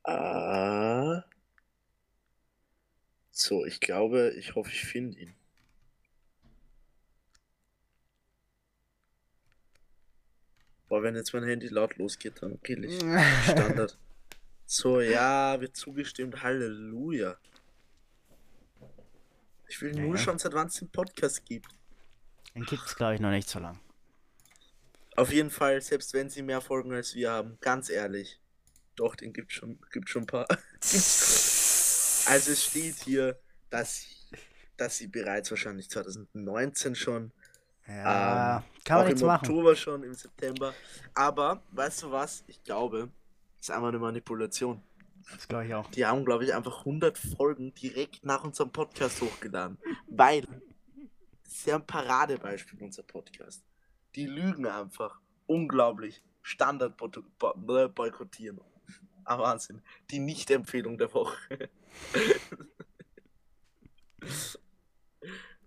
Ah. 0.07 1.23
So, 3.31 3.65
ich 3.65 3.79
glaube, 3.79 4.29
ich 4.37 4.55
hoffe, 4.55 4.71
ich 4.71 4.81
finde 4.85 5.19
ihn. 5.19 5.35
Boah, 10.87 11.03
wenn 11.03 11.15
jetzt 11.15 11.33
mein 11.33 11.43
Handy 11.43 11.67
laut 11.67 11.97
losgeht, 11.97 12.41
dann 12.41 12.61
kill 12.63 12.85
ich. 12.85 12.95
Standard. 13.43 13.97
So, 14.69 14.99
ja, 14.99 15.61
wird 15.61 15.77
zugestimmt. 15.77 16.43
Halleluja. 16.43 17.37
Ich 19.69 19.81
will 19.81 19.93
nur 19.93 20.17
Ja. 20.17 20.21
schon, 20.21 20.37
seit 20.39 20.51
wann 20.51 20.67
es 20.67 20.73
den 20.75 20.89
Podcast 20.89 21.45
gibt. 21.45 21.69
Den 22.53 22.65
gibt 22.65 22.83
es, 22.85 22.93
glaube 22.93 23.15
ich, 23.15 23.21
noch 23.21 23.29
nicht 23.29 23.47
so 23.47 23.59
lang. 23.59 23.79
Auf 25.15 25.31
jeden 25.31 25.51
Fall, 25.51 25.79
selbst 25.79 26.13
wenn 26.13 26.29
sie 26.29 26.41
mehr 26.41 26.59
Folgen 26.59 26.91
als 26.91 27.15
wir 27.15 27.31
haben, 27.31 27.57
ganz 27.61 27.89
ehrlich. 27.89 28.41
Doch, 28.97 29.15
den 29.15 29.31
gibt 29.31 29.53
schon, 29.53 29.79
gibt 29.91 30.09
schon 30.09 30.23
ein 30.23 30.27
paar. 30.27 30.47
also 30.81 32.51
es 32.51 32.65
steht 32.65 32.95
hier, 32.95 33.39
dass, 33.69 34.05
dass 34.75 34.97
sie 34.97 35.07
bereits 35.07 35.49
wahrscheinlich 35.51 35.89
2019 35.89 36.95
schon, 36.95 37.31
Ja, 37.87 38.57
Ähm, 38.57 38.63
kann 38.83 38.97
man 38.97 39.05
auch 39.05 39.07
nichts 39.07 39.21
im 39.21 39.27
machen. 39.27 39.47
Oktober 39.47 39.75
schon, 39.75 40.03
im 40.03 40.13
September. 40.13 40.73
Aber, 41.13 41.61
weißt 41.71 42.03
du 42.03 42.11
was? 42.11 42.43
Ich 42.47 42.63
glaube, 42.63 43.09
das 43.59 43.69
ist 43.69 43.71
einfach 43.71 43.89
eine 43.89 43.99
Manipulation. 43.99 44.81
Das 45.31 45.47
glaube 45.47 45.67
ich 45.67 45.73
auch. 45.75 45.89
Die 45.91 46.05
haben, 46.05 46.25
glaube 46.25 46.45
ich, 46.45 46.53
einfach 46.53 46.79
100 46.79 47.17
Folgen 47.17 47.73
direkt 47.75 48.25
nach 48.25 48.43
unserem 48.43 48.71
Podcast 48.71 49.21
hochgeladen. 49.21 49.77
Weil, 50.07 50.41
das 51.43 51.53
ist 51.53 51.67
ja 51.67 51.75
ein 51.75 51.85
Paradebeispiel, 51.85 52.81
unser 52.81 53.03
Podcast. 53.03 53.63
Die 54.15 54.25
lügen 54.25 54.65
einfach. 54.65 55.19
Unglaublich. 55.45 56.23
Standard 56.41 56.97
boykottieren. 56.97 58.59
Ah, 59.29 59.39
Wahnsinn. 59.39 59.81
Die 60.09 60.19
Nicht-Empfehlung 60.19 60.97
der 60.97 61.13
Woche. 61.13 61.35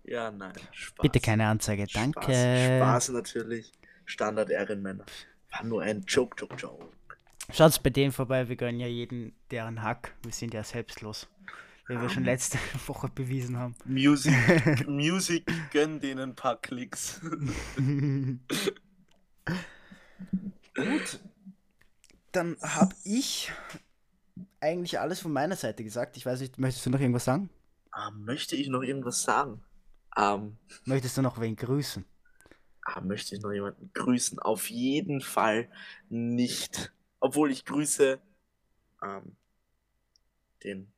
ja, 0.05 0.31
nein. 0.31 0.55
Spaß. 0.73 1.03
Bitte 1.03 1.21
keine 1.21 1.47
Anzeige, 1.47 1.87
Spaß. 1.87 2.03
danke. 2.03 2.33
Spaß 2.33 3.11
natürlich. 3.11 3.71
Standard 4.07 4.49
Ehrenmänner. 4.49 5.05
War 5.51 5.65
nur 5.65 5.83
ein 5.83 6.05
Joke, 6.07 6.37
Joke, 6.39 6.55
Joke. 6.57 6.89
Schaut's 7.53 7.79
bei 7.79 7.91
denen 7.91 8.13
vorbei, 8.13 8.49
wir 8.49 8.57
gönnen 8.57 8.81
ja 8.81 8.87
jeden 8.87 9.35
deren 9.51 9.83
Hack. 9.83 10.15
Wir 10.23 10.33
sind 10.33 10.55
ja 10.55 10.65
selbstlos. 10.65 11.29
Wie 11.87 12.01
wir 12.01 12.09
schon 12.09 12.25
letzte 12.25 12.57
Woche 12.87 13.09
bewiesen 13.09 13.59
haben. 13.59 13.75
Music, 13.85 14.89
Music, 14.89 15.45
gönn 15.71 16.01
denen 16.01 16.31
ein 16.31 16.35
paar 16.35 16.57
Klicks. 16.57 17.21
Gut. 20.75 21.21
Dann 22.33 22.57
habe 22.63 22.95
ich 23.05 23.51
eigentlich 24.61 24.99
alles 25.01 25.21
von 25.21 25.33
meiner 25.33 25.57
Seite 25.57 25.83
gesagt. 25.85 26.17
Ich 26.17 26.27
weiß 26.27 26.41
nicht, 26.41 26.59
möchtest 26.59 26.87
du 26.87 26.91
noch 26.91 27.01
irgendwas 27.01 27.25
sagen? 27.25 27.51
Ähm, 27.97 28.25
möchte 28.25 28.57
ich 28.57 28.69
noch 28.69 28.83
irgendwas 28.83 29.23
sagen? 29.23 29.65
Ähm, 30.17 30.57
Möchtest 30.85 31.17
du 31.17 31.23
noch 31.23 31.41
wen 31.41 31.57
grüßen? 31.57 32.05
ah, 32.83 33.01
möchte 33.01 33.35
ich 33.35 33.43
noch 33.43 33.53
jemanden 33.53 33.91
grüßen? 33.95 34.39
Auf 34.39 34.71
jeden 34.71 35.21
Fall 35.21 35.71
nicht. 36.09 36.93
Obwohl 37.21 37.51
ich 37.51 37.65
grüße 37.65 38.21
ähm, 39.03 39.37
den 40.65 40.93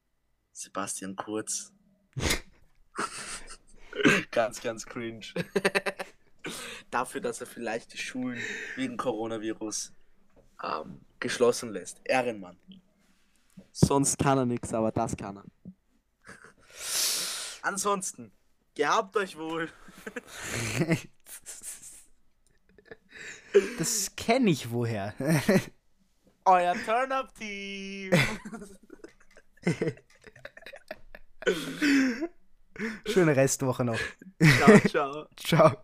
Sebastian 0.52 1.16
Kurz. 1.16 1.72
ganz, 4.30 4.60
ganz 4.60 4.86
cringe. 4.86 5.26
Dafür, 6.90 7.20
dass 7.20 7.40
er 7.40 7.46
vielleicht 7.46 7.92
die 7.94 7.98
Schulen 7.98 8.40
wegen 8.76 8.96
Coronavirus 8.96 9.92
ähm, 10.62 11.00
geschlossen 11.20 11.72
lässt. 11.72 12.00
Ehrenmann. 12.04 12.56
Sonst 13.72 14.18
kann 14.18 14.38
er 14.38 14.46
nichts, 14.46 14.72
aber 14.74 14.92
das 14.92 15.16
kann 15.16 15.38
er. 15.38 15.44
Ansonsten, 17.62 18.32
gehabt 18.74 19.16
euch 19.16 19.36
wohl. 19.36 19.70
Das 23.78 24.16
kenne 24.16 24.50
ich 24.50 24.70
woher. 24.70 25.14
Euer 26.44 26.74
Turn-Up-Team. 26.86 28.12
Schöne 33.06 33.36
Restwoche 33.36 33.84
noch. 33.84 34.00
ciao, 34.58 34.80
ciao. 34.88 35.26
Ciao. 35.36 35.76